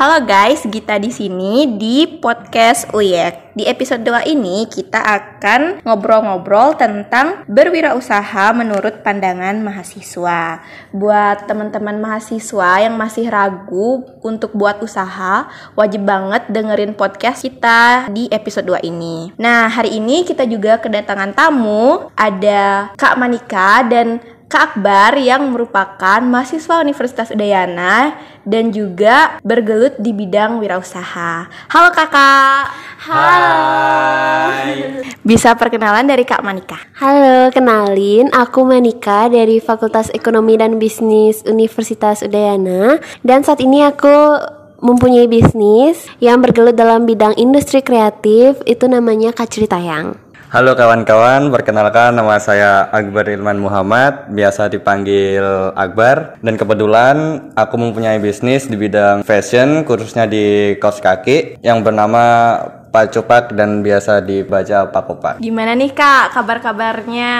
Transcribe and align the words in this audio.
Halo 0.00 0.24
guys, 0.24 0.64
Gita 0.64 0.96
di 0.96 1.12
sini 1.12 1.76
di 1.76 2.08
podcast 2.08 2.88
Uyek. 2.96 3.52
Di 3.52 3.68
episode 3.68 4.00
2 4.00 4.32
ini 4.32 4.64
kita 4.64 4.96
akan 4.96 5.84
ngobrol-ngobrol 5.84 6.72
tentang 6.80 7.44
berwirausaha 7.44 8.56
menurut 8.56 9.04
pandangan 9.04 9.60
mahasiswa. 9.60 10.64
Buat 10.96 11.44
teman-teman 11.44 12.00
mahasiswa 12.00 12.80
yang 12.80 12.96
masih 12.96 13.28
ragu 13.28 14.08
untuk 14.24 14.56
buat 14.56 14.80
usaha, 14.80 15.52
wajib 15.76 16.08
banget 16.08 16.48
dengerin 16.48 16.96
podcast 16.96 17.44
kita 17.44 18.08
di 18.08 18.24
episode 18.32 18.72
2 18.72 18.80
ini. 18.88 19.36
Nah, 19.36 19.68
hari 19.68 20.00
ini 20.00 20.24
kita 20.24 20.48
juga 20.48 20.80
kedatangan 20.80 21.36
tamu, 21.36 22.08
ada 22.16 22.96
Kak 22.96 23.20
Manika 23.20 23.84
dan 23.84 24.24
Kak 24.50 24.74
Akbar 24.74 25.14
yang 25.14 25.54
merupakan 25.54 26.18
mahasiswa 26.26 26.82
Universitas 26.82 27.30
Udayana 27.30 28.18
dan 28.42 28.74
juga 28.74 29.38
bergelut 29.46 29.94
di 30.02 30.10
bidang 30.10 30.58
wirausaha. 30.58 31.46
Halo 31.70 31.94
kakak. 31.94 32.66
Hai. 32.98 34.74
Bisa 35.30 35.54
perkenalan 35.54 36.02
dari 36.02 36.26
Kak 36.26 36.42
Manika. 36.42 36.82
Halo, 36.98 37.54
kenalin 37.54 38.26
aku 38.34 38.66
Manika 38.66 39.30
dari 39.30 39.62
Fakultas 39.62 40.10
Ekonomi 40.10 40.58
dan 40.58 40.82
Bisnis 40.82 41.46
Universitas 41.46 42.26
Udayana 42.26 42.98
dan 43.22 43.46
saat 43.46 43.62
ini 43.62 43.86
aku 43.86 44.34
mempunyai 44.82 45.30
bisnis 45.30 46.10
yang 46.18 46.42
bergelut 46.42 46.74
dalam 46.74 47.06
bidang 47.06 47.38
industri 47.38 47.86
kreatif 47.86 48.58
itu 48.66 48.90
namanya 48.90 49.30
Kacri 49.30 49.70
Tayang. 49.70 50.29
Halo 50.50 50.74
kawan-kawan, 50.74 51.46
perkenalkan 51.54 52.10
nama 52.18 52.34
saya 52.42 52.90
Akbar 52.90 53.30
Ilman 53.30 53.62
Muhammad, 53.62 54.34
biasa 54.34 54.66
dipanggil 54.66 55.46
Akbar. 55.78 56.42
Dan 56.42 56.58
kebetulan 56.58 57.46
aku 57.54 57.78
mempunyai 57.78 58.18
bisnis 58.18 58.66
di 58.66 58.74
bidang 58.74 59.22
fashion, 59.22 59.86
khususnya 59.86 60.26
di 60.26 60.74
kaos 60.82 60.98
kaki 60.98 61.62
yang 61.62 61.86
bernama 61.86 62.58
Pacopak 62.90 63.54
dan 63.54 63.86
biasa 63.86 64.18
dibaca 64.18 64.90
Pakopak. 64.90 65.38
Gimana 65.38 65.78
nih 65.78 65.94
kak 65.94 66.34
kabar-kabarnya? 66.34 67.32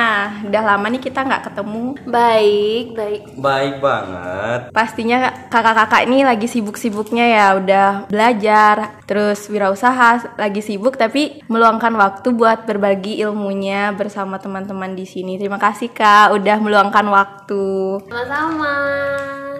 Udah 0.46 0.62
lama 0.62 0.86
nih 0.86 1.02
kita 1.02 1.26
nggak 1.26 1.50
ketemu. 1.50 1.98
Baik, 2.06 2.86
baik. 2.94 3.22
Baik 3.34 3.74
banget. 3.82 4.60
Pastinya 4.70 5.50
kakak-kakak 5.50 6.06
ini 6.06 6.22
lagi 6.22 6.46
sibuk-sibuknya 6.46 7.26
ya, 7.26 7.46
udah 7.58 7.88
belajar, 8.06 9.02
terus 9.10 9.50
wirausaha, 9.50 10.38
lagi 10.38 10.62
sibuk 10.62 10.94
tapi 10.94 11.42
meluangkan 11.50 11.92
waktu 11.98 12.30
buat 12.30 12.64
berbagi 12.70 13.18
ilmunya 13.18 13.90
bersama 13.98 14.38
teman-teman 14.38 14.94
di 14.94 15.02
sini. 15.02 15.34
Terima 15.34 15.58
kasih 15.58 15.90
kak, 15.90 16.30
udah 16.30 16.56
meluangkan 16.62 17.06
waktu. 17.10 17.62
Sama-sama. 18.06 18.74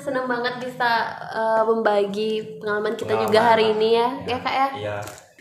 Senang 0.01 0.25
banget 0.25 0.65
bisa 0.65 1.13
uh, 1.29 1.61
membagi 1.69 2.57
pengalaman 2.57 2.97
kita 2.97 3.13
Pengalaman. 3.13 3.27
juga 3.29 3.41
hari 3.53 3.65
ini 3.77 3.89
ya, 4.01 4.09
ya 4.25 4.37
Kak 4.41 4.55
ya. 4.55 4.69
Iya. 4.81 4.99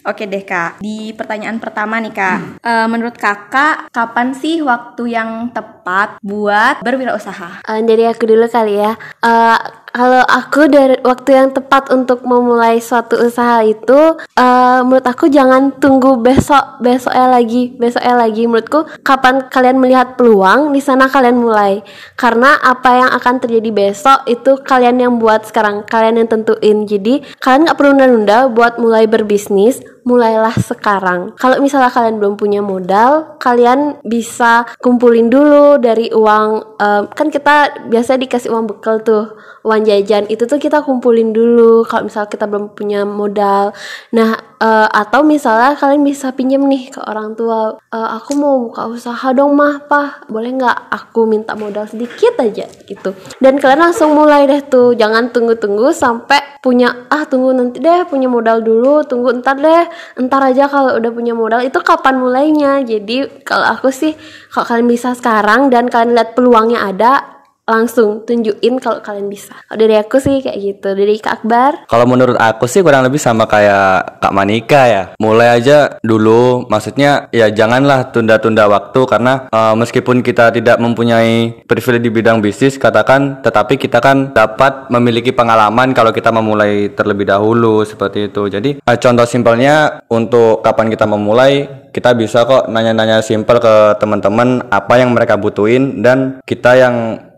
Oke 0.08 0.26
deh 0.26 0.44
kak, 0.48 0.80
di 0.80 1.12
pertanyaan 1.12 1.60
pertama 1.60 2.00
nih 2.00 2.14
kak, 2.16 2.40
Eh, 2.60 2.88
menurut 2.88 3.16
kakak 3.20 3.92
kapan 3.92 4.32
sih 4.32 4.64
waktu 4.64 5.16
yang 5.16 5.52
tepat 5.52 6.20
buat 6.24 6.80
berwirausaha? 6.84 7.64
Uh, 7.68 7.82
dari 7.84 8.08
aku 8.08 8.24
dulu 8.28 8.48
kali 8.48 8.80
ya. 8.80 8.96
Uh, 9.20 9.58
kalau 9.90 10.22
aku 10.22 10.70
dari 10.70 10.98
waktu 11.02 11.34
yang 11.34 11.50
tepat 11.50 11.90
untuk 11.90 12.22
memulai 12.22 12.78
suatu 12.78 13.18
usaha 13.20 13.66
itu, 13.66 14.18
uh, 14.38 14.80
menurut 14.86 15.06
aku 15.06 15.28
jangan 15.28 15.74
tunggu 15.82 16.22
besok, 16.22 16.82
besoknya 16.82 17.28
lagi, 17.30 17.74
besoknya 17.76 18.16
lagi. 18.16 18.46
Menurutku 18.46 18.86
kapan 19.02 19.50
kalian 19.50 19.82
melihat 19.82 20.14
peluang 20.16 20.72
di 20.74 20.82
sana 20.82 21.10
kalian 21.10 21.42
mulai. 21.42 21.82
Karena 22.14 22.58
apa 22.62 22.90
yang 23.06 23.10
akan 23.18 23.36
terjadi 23.42 23.70
besok 23.74 24.30
itu 24.30 24.62
kalian 24.62 25.02
yang 25.02 25.14
buat 25.18 25.50
sekarang, 25.50 25.86
kalian 25.90 26.22
yang 26.22 26.30
tentuin. 26.30 26.86
Jadi 26.86 27.26
kalian 27.42 27.66
nggak 27.70 27.78
perlu 27.78 27.92
nunda-nunda 27.98 28.48
buat 28.50 28.78
mulai 28.78 29.10
berbisnis. 29.10 29.82
Mulailah 30.08 30.56
sekarang. 30.56 31.36
Kalau 31.36 31.60
misalnya 31.60 31.92
kalian 31.92 32.18
belum 32.18 32.36
punya 32.40 32.64
modal, 32.64 33.38
kalian 33.38 34.00
bisa 34.04 34.66
kumpulin 34.80 35.28
dulu 35.28 35.78
dari 35.80 36.10
uang. 36.12 36.80
em, 36.80 37.04
kan 37.12 37.28
kita 37.28 37.88
biasa 37.92 38.16
dikasih 38.16 38.50
uang 38.56 38.72
bekal 38.72 39.04
tuh, 39.04 39.36
uang 39.68 39.84
jajan. 39.84 40.26
Itu 40.32 40.48
tuh 40.48 40.58
kita 40.58 40.82
kumpulin 40.84 41.36
dulu. 41.36 41.84
Kalau 41.84 42.08
misalnya 42.08 42.32
kita 42.32 42.46
belum 42.48 42.72
punya 42.74 43.04
modal, 43.04 43.76
nah 44.16 44.49
eh, 44.60 44.88
atau 44.92 45.24
misalnya 45.24 45.76
kalian 45.80 46.04
bisa 46.04 46.32
pinjam 46.36 46.64
nih 46.68 46.92
ke 46.92 47.00
orang 47.04 47.34
tua. 47.34 47.80
"Eh, 47.92 48.10
aku 48.20 48.36
mau 48.36 48.60
buka 48.70 48.88
usaha 48.92 49.32
dong 49.34 49.56
mah, 49.56 49.88
pah. 49.88 50.24
Boleh 50.28 50.52
nggak 50.56 50.78
aku 50.92 51.26
minta 51.26 51.56
modal 51.56 51.88
sedikit 51.88 52.38
aja 52.40 52.68
gitu. 52.88 53.16
Dan 53.40 53.58
kalian 53.58 53.90
langsung 53.90 54.14
mulai 54.14 54.46
deh 54.46 54.62
tuh. 54.68 54.94
Jangan 54.94 55.32
tunggu-tunggu 55.32 55.92
sampai 55.96 56.60
punya 56.60 57.08
ah 57.08 57.24
tunggu 57.24 57.56
nanti 57.56 57.80
deh 57.80 58.04
punya 58.04 58.28
modal 58.28 58.60
dulu 58.60 59.08
tunggu 59.08 59.32
ntar 59.40 59.56
deh 59.64 59.88
ntar 60.28 60.44
aja 60.44 60.68
kalau 60.68 61.00
udah 61.00 61.12
punya 61.16 61.32
modal 61.32 61.64
itu 61.64 61.80
kapan 61.80 62.20
mulainya 62.20 62.84
jadi 62.84 63.32
kalau 63.48 63.64
aku 63.64 63.88
sih 63.96 64.12
kalau 64.52 64.68
kalian 64.68 64.92
bisa 64.92 65.16
sekarang 65.16 65.72
dan 65.72 65.88
kalian 65.88 66.20
lihat 66.20 66.36
peluangnya 66.36 66.84
ada 66.84 67.39
langsung 67.70 68.26
tunjukin 68.26 68.82
kalau 68.82 69.00
kalian 69.06 69.30
bisa 69.30 69.54
kalau 69.70 69.86
dari 69.86 69.96
aku 69.96 70.18
sih 70.18 70.42
kayak 70.42 70.58
gitu 70.58 70.90
dari 70.98 71.22
Kak 71.22 71.46
Akbar 71.46 71.86
Kalau 71.86 72.06
menurut 72.10 72.36
aku 72.42 72.66
sih 72.66 72.82
kurang 72.82 73.06
lebih 73.06 73.22
sama 73.22 73.46
kayak 73.46 74.18
Kak 74.18 74.34
Manika 74.34 74.82
ya. 74.90 75.04
Mulai 75.22 75.62
aja 75.62 76.02
dulu, 76.02 76.66
maksudnya 76.66 77.30
ya 77.30 77.54
janganlah 77.54 78.10
tunda-tunda 78.10 78.66
waktu 78.66 79.06
karena 79.06 79.46
eh, 79.52 79.76
meskipun 79.78 80.26
kita 80.26 80.50
tidak 80.50 80.82
mempunyai 80.82 81.64
privilege 81.70 82.04
di 82.04 82.12
bidang 82.12 82.42
bisnis 82.42 82.82
katakan, 82.82 83.46
tetapi 83.46 83.78
kita 83.78 84.02
kan 84.02 84.34
dapat 84.34 84.90
memiliki 84.90 85.30
pengalaman 85.30 85.94
kalau 85.94 86.10
kita 86.10 86.34
memulai 86.34 86.90
terlebih 86.98 87.30
dahulu 87.30 87.86
seperti 87.86 88.34
itu. 88.34 88.50
Jadi 88.50 88.82
eh, 88.82 88.98
contoh 88.98 89.26
simpelnya 89.30 90.02
untuk 90.10 90.66
kapan 90.66 90.90
kita 90.90 91.06
memulai, 91.06 91.68
kita 91.94 92.18
bisa 92.18 92.46
kok 92.46 92.72
nanya-nanya 92.72 93.22
simpel 93.22 93.62
ke 93.62 94.00
teman-teman 94.02 94.66
apa 94.70 94.94
yang 94.98 95.14
mereka 95.14 95.38
butuhin 95.38 96.02
dan 96.02 96.42
kita 96.46 96.78
yang 96.80 97.29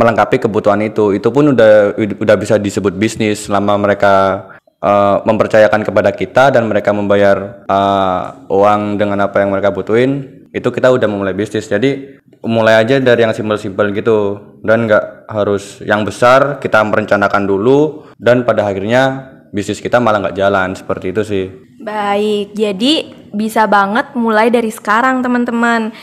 melengkapi 0.00 0.40
kebutuhan 0.40 0.80
itu. 0.80 1.12
Itu 1.12 1.28
pun 1.28 1.52
udah 1.52 2.00
udah 2.00 2.36
bisa 2.40 2.56
disebut 2.56 2.96
bisnis 2.96 3.44
selama 3.52 3.76
mereka 3.76 4.48
eh, 4.80 5.16
mempercayakan 5.28 5.84
kepada 5.84 6.10
kita 6.16 6.48
dan 6.48 6.64
mereka 6.64 6.96
membayar 6.96 7.68
eh, 7.68 8.22
uang 8.48 8.96
dengan 8.96 9.28
apa 9.28 9.44
yang 9.44 9.52
mereka 9.52 9.68
butuhin 9.68 10.40
itu 10.50 10.68
kita 10.72 10.90
udah 10.90 11.06
memulai 11.06 11.34
bisnis. 11.36 11.70
Jadi 11.70 12.18
mulai 12.42 12.82
aja 12.82 12.98
dari 12.98 13.22
yang 13.22 13.34
simpel-simpel 13.34 13.94
gitu. 13.94 14.40
Dan 14.64 14.90
nggak 14.90 15.30
harus 15.30 15.78
yang 15.86 16.02
besar 16.02 16.58
kita 16.58 16.82
merencanakan 16.82 17.46
dulu. 17.46 18.10
Dan 18.18 18.42
pada 18.42 18.66
akhirnya 18.66 19.30
bisnis 19.54 19.78
kita 19.78 20.02
malah 20.02 20.26
nggak 20.26 20.38
jalan. 20.38 20.74
Seperti 20.74 21.06
itu 21.14 21.22
sih. 21.22 21.44
Baik, 21.80 22.52
jadi 22.52 23.08
bisa 23.32 23.64
banget 23.64 24.12
mulai 24.12 24.52
dari 24.52 24.68
sekarang 24.68 25.24
teman-teman. 25.24 25.94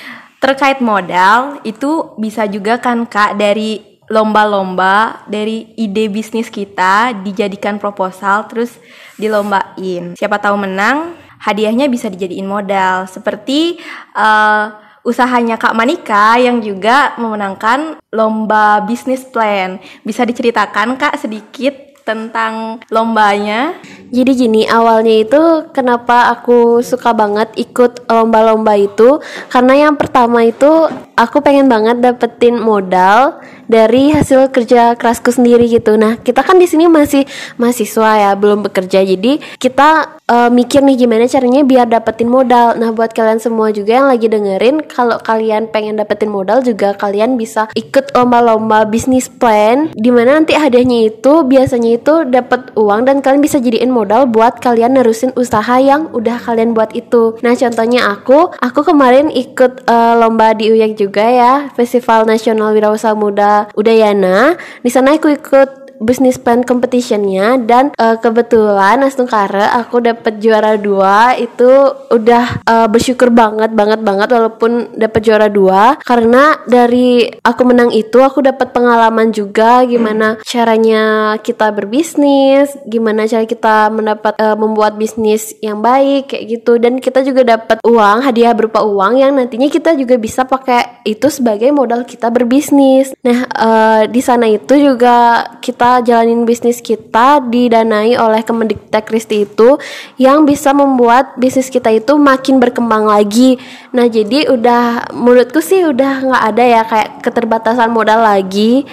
Terkait 0.47 0.80
modal 0.80 1.59
itu 1.68 2.16
bisa 2.16 2.47
juga 2.47 2.80
kan 2.80 3.03
kak 3.03 3.35
dari 3.35 4.00
lomba-lomba 4.08 5.28
dari 5.28 5.75
ide 5.75 6.08
bisnis 6.08 6.47
kita 6.47 7.12
dijadikan 7.19 7.75
proposal 7.75 8.47
terus 8.47 8.80
dilombain. 9.19 10.16
Siapa 10.16 10.40
tahu 10.40 10.56
menang, 10.56 11.19
hadiahnya 11.44 11.91
bisa 11.91 12.08
dijadiin 12.08 12.47
modal. 12.47 13.12
Seperti 13.12 13.75
eh, 14.16 14.66
usahanya 15.03 15.59
Kak 15.59 15.75
Manika 15.75 16.40
yang 16.40 16.64
juga 16.64 17.19
memenangkan 17.19 18.00
lomba 18.16 18.88
bisnis 18.88 19.28
plan. 19.28 19.84
Bisa 20.08 20.24
diceritakan 20.24 20.96
Kak 20.96 21.19
sedikit 21.19 21.88
tentang 22.07 22.79
lombanya? 22.88 23.75
Jadi 24.07 24.31
gini 24.40 24.63
awalnya 24.63 25.19
itu 25.19 25.41
kenapa 25.75 26.31
aku 26.31 26.79
suka 26.79 27.12
banget 27.12 27.51
ikut 27.59 28.07
lomba-lomba 28.07 28.79
itu 28.79 29.19
karena 29.51 29.87
yang 29.87 29.99
pertama 29.99 30.47
itu 30.47 30.87
aku 31.20 31.43
pengen 31.43 31.67
banget 31.67 31.99
dapetin 31.99 32.55
modal 32.55 33.43
dari 33.67 34.16
hasil 34.16 34.47
kerja 34.55 34.96
kerasku 34.96 35.35
sendiri 35.35 35.67
gitu. 35.67 35.99
Nah 35.99 36.16
kita 36.23 36.40
kan 36.40 36.55
di 36.55 36.72
sini 36.72 36.87
masih 36.87 37.28
mahasiswa 37.59 38.16
ya 38.16 38.31
belum 38.40 38.64
bekerja 38.64 39.03
jadi 39.03 39.43
kita 39.59 40.23
eh, 40.23 40.49
mikir 40.55 40.79
nih 40.87 41.03
gimana 41.03 41.28
caranya 41.28 41.67
biar 41.67 41.91
dapetin 41.91 42.31
modal. 42.31 42.79
Nah 42.79 42.96
buat 42.96 43.11
kalian 43.11 43.43
semua 43.43 43.76
juga 43.76 43.99
yang 43.99 44.08
lagi 44.08 44.31
dengerin 44.31 44.87
kalau 44.87 45.20
kalian 45.20 45.67
pengen 45.67 45.99
dapetin 45.99 46.31
modal 46.31 46.64
juga 46.64 46.96
kalian 46.96 47.35
bisa 47.35 47.67
ikut 47.76 48.16
lomba-lomba 48.16 48.87
bisnis 48.87 49.28
plan 49.28 49.91
di 49.91 50.16
mana 50.16 50.40
nanti 50.40 50.55
hadiahnya 50.55 51.11
itu 51.11 51.43
biasanya 51.43 51.97
itu 51.97 52.29
dapat 52.29 52.72
uang 52.78 53.09
dan 53.09 53.26
kalian 53.26 53.41
bisa 53.41 53.58
jadiin 53.58 53.90
modal 53.90 54.29
buat 54.29 54.61
kalian 54.61 54.96
nerusin 54.96 55.34
usaha 55.34 55.82
yang 55.82 56.14
udah 56.14 56.38
kalian 56.38 56.78
buat 56.78 56.94
itu. 56.94 57.35
Nah 57.41 57.58
contohnya 57.58 58.14
aku, 58.14 58.53
aku 58.61 58.79
kemarin 58.85 59.34
ikut 59.34 59.84
eh, 59.90 60.14
lomba 60.16 60.53
di 60.53 60.70
UYAK 60.70 60.94
juga 60.96 61.26
ya, 61.26 61.53
Festival 61.73 62.29
Nasional 62.29 62.78
Wirausaha 62.78 63.17
Muda 63.17 63.67
Udayana. 63.73 64.55
Di 64.85 64.90
sana 64.94 65.17
aku 65.17 65.34
ikut 65.34 65.86
bisnis 65.97 66.38
plan 66.38 66.61
competitionnya 66.61 67.58
dan 67.66 67.90
uh, 67.97 68.17
kebetulan 68.22 69.02
Astungkara 69.02 69.73
aku 69.82 70.02
dapat 70.02 70.38
juara 70.38 70.78
dua 70.78 71.34
itu 71.38 71.70
udah 72.14 72.61
uh, 72.66 72.88
bersyukur 72.90 73.34
banget 73.34 73.73
banget 73.73 74.02
banget 74.02 74.29
walaupun 74.29 74.94
dapat 74.94 75.22
juara 75.26 75.47
dua. 75.49 75.97
Karena 76.02 76.58
dari 76.70 77.26
aku 77.41 77.61
menang 77.66 77.90
itu 77.94 78.22
aku 78.22 78.46
dapat 78.46 78.72
pengalaman 78.73 79.34
juga 79.34 79.82
gimana 79.85 80.38
caranya 80.46 81.35
kita 81.41 81.73
berbisnis 81.73 82.73
gimana 82.85 83.26
cara 83.26 83.46
kita 83.46 83.90
mendapat 83.90 84.38
uh, 84.38 84.58
membuat 84.58 84.96
bisnis 84.96 85.58
yang 85.64 85.82
baik 85.82 86.34
kayak 86.34 86.46
gitu. 86.46 86.78
Dan 86.78 87.02
kita 87.02 87.26
juga 87.26 87.58
dapat 87.58 87.82
uang 87.82 88.17
hadiah 88.26 88.53
berupa 88.53 88.85
uang 88.85 89.20
yang 89.22 89.34
nantinya 89.34 89.67
kita 89.70 89.97
juga 89.97 90.16
bisa 90.20 90.46
pakai 90.46 91.02
itu 91.08 91.28
sebagai 91.32 91.70
modal 91.73 92.05
kita 92.05 92.29
berbisnis. 92.29 93.14
Nah 93.26 93.50
uh, 93.50 94.02
di 94.05 94.22
sana 94.22 94.46
itu 94.46 94.78
juga 94.78 95.47
kita 95.59 95.86
jalanin 96.03 96.43
bisnis 96.43 96.84
kita 96.84 97.41
didanai 97.47 98.16
oleh 98.19 98.41
Kemendiktek 98.43 99.09
itu 99.31 99.79
yang 100.19 100.43
bisa 100.43 100.75
membuat 100.75 101.35
bisnis 101.39 101.72
kita 101.72 101.89
itu 101.93 102.16
makin 102.16 102.59
berkembang 102.61 103.07
lagi. 103.07 103.57
Nah 103.95 104.05
jadi 104.07 104.51
udah 104.51 105.11
menurutku 105.16 105.63
sih 105.63 105.87
udah 105.87 106.28
nggak 106.28 106.43
ada 106.53 106.63
ya 106.63 106.81
kayak 106.85 107.09
keterbatasan 107.23 107.89
modal 107.89 108.22
lagi 108.22 108.84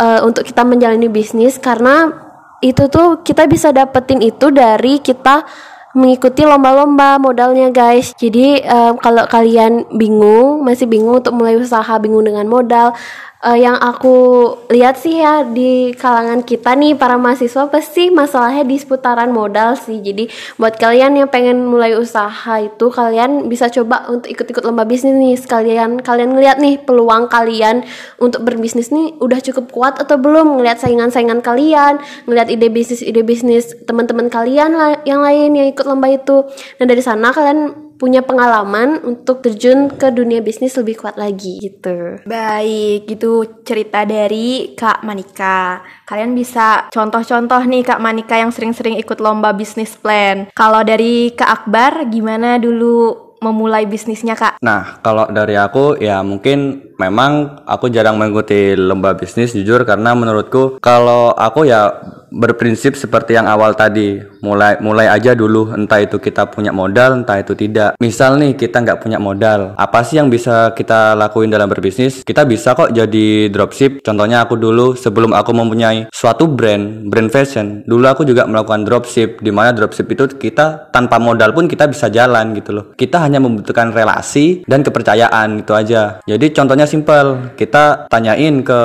uh, 0.00 0.24
untuk 0.24 0.48
kita 0.48 0.64
menjalani 0.64 1.06
bisnis 1.12 1.60
karena 1.60 2.10
itu 2.60 2.88
tuh 2.92 3.24
kita 3.24 3.48
bisa 3.48 3.72
dapetin 3.72 4.20
itu 4.20 4.52
dari 4.52 5.00
kita 5.00 5.44
mengikuti 5.90 6.46
lomba-lomba 6.46 7.18
modalnya 7.18 7.74
guys. 7.74 8.14
Jadi 8.14 8.62
um, 8.62 8.94
kalau 9.02 9.26
kalian 9.26 9.90
bingung, 9.90 10.62
masih 10.62 10.86
bingung 10.86 11.18
untuk 11.18 11.34
mulai 11.34 11.58
usaha, 11.58 11.98
bingung 11.98 12.22
dengan 12.22 12.46
modal, 12.46 12.94
uh, 13.44 13.58
yang 13.58 13.76
aku 13.76 14.16
lihat 14.68 15.00
sih 15.00 15.20
ya 15.20 15.44
di 15.44 15.92
kalangan 15.96 16.44
kita 16.44 16.76
nih 16.76 16.96
para 16.96 17.16
mahasiswa 17.16 17.68
pasti 17.72 18.12
masalahnya 18.12 18.64
di 18.64 18.76
seputaran 18.76 19.32
modal 19.32 19.76
sih. 19.76 20.00
Jadi 20.00 20.28
buat 20.60 20.76
kalian 20.76 21.16
yang 21.16 21.28
pengen 21.28 21.64
mulai 21.66 21.96
usaha 21.96 22.60
itu 22.60 22.86
kalian 22.92 23.48
bisa 23.48 23.68
coba 23.72 24.08
untuk 24.08 24.28
ikut-ikut 24.30 24.62
lomba 24.64 24.84
bisnis 24.84 25.16
nih 25.16 25.36
sekalian 25.36 26.00
kalian 26.00 26.36
ngeliat 26.36 26.56
nih 26.60 26.80
peluang 26.80 27.26
kalian 27.28 27.84
untuk 28.20 28.44
berbisnis 28.44 28.92
nih 28.92 29.16
udah 29.18 29.40
cukup 29.40 29.72
kuat 29.72 29.94
atau 29.98 30.20
belum 30.20 30.60
ngeliat 30.60 30.80
saingan-saingan 30.80 31.40
kalian, 31.40 32.00
ngeliat 32.28 32.48
ide 32.52 32.68
bisnis 32.68 33.00
ide 33.00 33.24
bisnis 33.24 33.72
teman-teman 33.88 34.28
kalian 34.28 34.76
lah 34.76 35.00
yang 35.08 35.24
lain 35.24 35.56
yang 35.56 35.68
ikut 35.72 35.84
lomba 35.88 36.12
itu. 36.12 36.44
Nah 36.78 36.86
dari 36.86 37.02
sana 37.02 37.32
kalian 37.32 37.89
punya 38.00 38.24
pengalaman 38.24 39.04
untuk 39.04 39.44
terjun 39.44 39.92
ke 39.92 40.08
dunia 40.08 40.40
bisnis 40.40 40.72
lebih 40.80 41.04
kuat 41.04 41.20
lagi 41.20 41.60
gitu. 41.60 42.24
Baik, 42.24 43.04
gitu 43.04 43.60
cerita 43.60 44.08
dari 44.08 44.72
Kak 44.72 45.04
Manika. 45.04 45.84
Kalian 46.08 46.32
bisa 46.32 46.88
contoh-contoh 46.88 47.60
nih 47.68 47.84
Kak 47.84 48.00
Manika 48.00 48.40
yang 48.40 48.48
sering-sering 48.48 48.96
ikut 48.96 49.20
lomba 49.20 49.52
bisnis 49.52 49.92
plan. 50.00 50.48
Kalau 50.56 50.80
dari 50.80 51.36
Kak 51.36 51.68
Akbar 51.68 52.08
gimana 52.08 52.56
dulu 52.56 53.28
memulai 53.40 53.88
bisnisnya 53.88 54.36
kak? 54.36 54.60
Nah 54.60 55.00
kalau 55.00 55.24
dari 55.32 55.56
aku 55.56 55.96
ya 55.96 56.20
mungkin 56.20 56.92
memang 57.00 57.64
aku 57.64 57.88
jarang 57.88 58.20
mengikuti 58.20 58.76
lomba 58.76 59.16
bisnis 59.16 59.56
jujur 59.56 59.82
karena 59.88 60.12
menurutku 60.12 60.76
kalau 60.78 61.32
aku 61.32 61.64
ya 61.64 61.88
berprinsip 62.30 62.94
seperti 62.96 63.36
yang 63.36 63.50
awal 63.50 63.74
tadi. 63.74 64.22
Mulai 64.40 64.80
mulai 64.80 65.10
aja 65.10 65.36
dulu 65.36 65.74
entah 65.74 66.00
itu 66.00 66.16
kita 66.16 66.48
punya 66.48 66.72
modal 66.72 67.20
entah 67.20 67.36
itu 67.42 67.52
tidak. 67.52 67.98
Misal 68.00 68.40
nih 68.40 68.56
kita 68.56 68.80
nggak 68.80 69.02
punya 69.02 69.20
modal. 69.20 69.76
Apa 69.76 70.00
sih 70.06 70.16
yang 70.16 70.32
bisa 70.32 70.72
kita 70.72 71.18
lakuin 71.18 71.52
dalam 71.52 71.68
berbisnis? 71.68 72.24
Kita 72.24 72.48
bisa 72.48 72.72
kok 72.72 72.94
jadi 72.94 73.50
dropship. 73.52 74.00
Contohnya 74.00 74.46
aku 74.46 74.56
dulu 74.56 74.96
sebelum 74.96 75.36
aku 75.36 75.50
mempunyai 75.52 76.08
suatu 76.14 76.48
brand 76.48 77.10
brand 77.10 77.28
fashion 77.28 77.82
dulu 77.84 78.06
aku 78.08 78.22
juga 78.24 78.46
melakukan 78.48 78.86
dropship. 78.86 79.42
Di 79.42 79.52
mana 79.52 79.74
dropship 79.76 80.08
itu 80.08 80.30
kita 80.30 80.88
tanpa 80.94 81.20
modal 81.20 81.52
pun 81.52 81.68
kita 81.68 81.90
bisa 81.90 82.08
jalan 82.08 82.56
gitu 82.56 82.70
loh. 82.72 82.84
Kita 82.94 83.20
hanya 83.20 83.42
membutuhkan 83.42 83.92
relasi 83.92 84.64
dan 84.64 84.80
kepercayaan 84.86 85.66
itu 85.66 85.72
aja. 85.74 86.22
Jadi 86.24 86.46
contohnya 86.54 86.86
simple 86.86 87.52
kita 87.58 88.06
tanyain 88.08 88.62
ke 88.64 88.80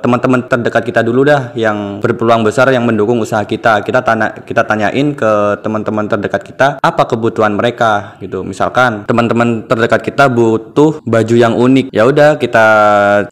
teman-teman 0.00 0.46
terdekat 0.48 0.82
kita 0.86 1.00
dulu 1.04 1.26
dah 1.26 1.52
yang 1.58 1.98
berpeluang 2.00 2.46
besar 2.46 2.70
yang 2.70 2.83
yang 2.84 2.92
mendukung 2.92 3.16
usaha 3.24 3.40
kita. 3.48 3.80
Kita 3.80 4.04
tanya 4.04 4.36
kita 4.44 4.68
tanyain 4.68 5.16
ke 5.16 5.64
teman-teman 5.64 6.04
terdekat 6.04 6.44
kita 6.44 6.66
apa 6.84 7.02
kebutuhan 7.08 7.56
mereka 7.56 8.20
gitu. 8.20 8.44
Misalkan 8.44 9.08
teman-teman 9.08 9.64
terdekat 9.64 10.04
kita 10.04 10.28
butuh 10.28 11.00
baju 11.08 11.34
yang 11.34 11.56
unik. 11.56 11.88
Ya 11.88 12.04
udah 12.04 12.36
kita 12.36 12.66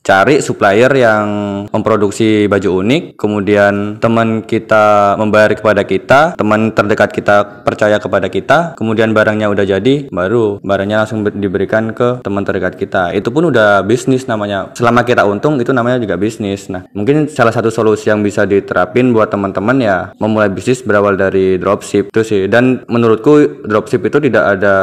cari 0.00 0.40
supplier 0.40 0.88
yang 0.96 1.26
memproduksi 1.68 2.48
baju 2.48 2.80
unik. 2.80 3.20
Kemudian 3.20 4.00
teman 4.00 4.40
kita 4.48 5.14
membayar 5.20 5.52
kepada 5.52 5.84
kita 5.84 6.20
teman 6.40 6.72
terdekat 6.72 7.12
kita 7.12 7.66
percaya 7.66 8.00
kepada 8.00 8.32
kita 8.32 8.78
kemudian 8.78 9.12
barangnya 9.12 9.50
udah 9.50 9.66
jadi 9.66 10.08
baru 10.08 10.62
barangnya 10.62 11.04
langsung 11.04 11.26
diberikan 11.26 11.92
ke 11.92 12.24
teman 12.24 12.46
terdekat 12.46 12.80
kita. 12.80 13.12
Itu 13.12 13.34
pun 13.34 13.52
udah 13.52 13.84
bisnis 13.84 14.24
namanya. 14.30 14.72
Selama 14.72 15.02
kita 15.02 15.26
untung 15.26 15.58
itu 15.58 15.74
namanya 15.74 15.98
juga 15.98 16.14
bisnis. 16.14 16.70
Nah 16.70 16.86
mungkin 16.94 17.26
salah 17.26 17.50
satu 17.50 17.68
solusi 17.68 18.08
yang 18.08 18.22
bisa 18.22 18.46
diterapin 18.46 19.10
buat 19.10 19.32
teman 19.32 19.41
teman-teman 19.42 19.82
ya 19.82 19.96
memulai 20.22 20.46
bisnis 20.46 20.86
berawal 20.86 21.18
dari 21.18 21.58
dropship 21.58 22.14
itu 22.14 22.22
sih. 22.22 22.42
Dan 22.46 22.86
menurutku 22.86 23.66
dropship 23.66 24.06
itu 24.06 24.22
tidak 24.22 24.54
ada 24.54 24.76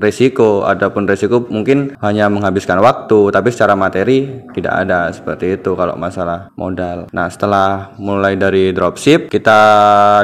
resiko 0.00 0.64
adapun 0.64 1.04
resiko 1.04 1.44
mungkin 1.46 1.94
hanya 2.00 2.32
menghabiskan 2.32 2.80
waktu 2.80 3.28
tapi 3.30 3.52
secara 3.52 3.76
materi 3.76 4.48
tidak 4.56 4.74
ada 4.88 5.12
seperti 5.12 5.60
itu 5.60 5.76
kalau 5.76 5.94
masalah 6.00 6.48
modal. 6.56 7.06
Nah 7.12 7.28
setelah 7.28 7.92
mulai 8.00 8.34
dari 8.40 8.72
dropship 8.72 9.28
kita 9.28 9.60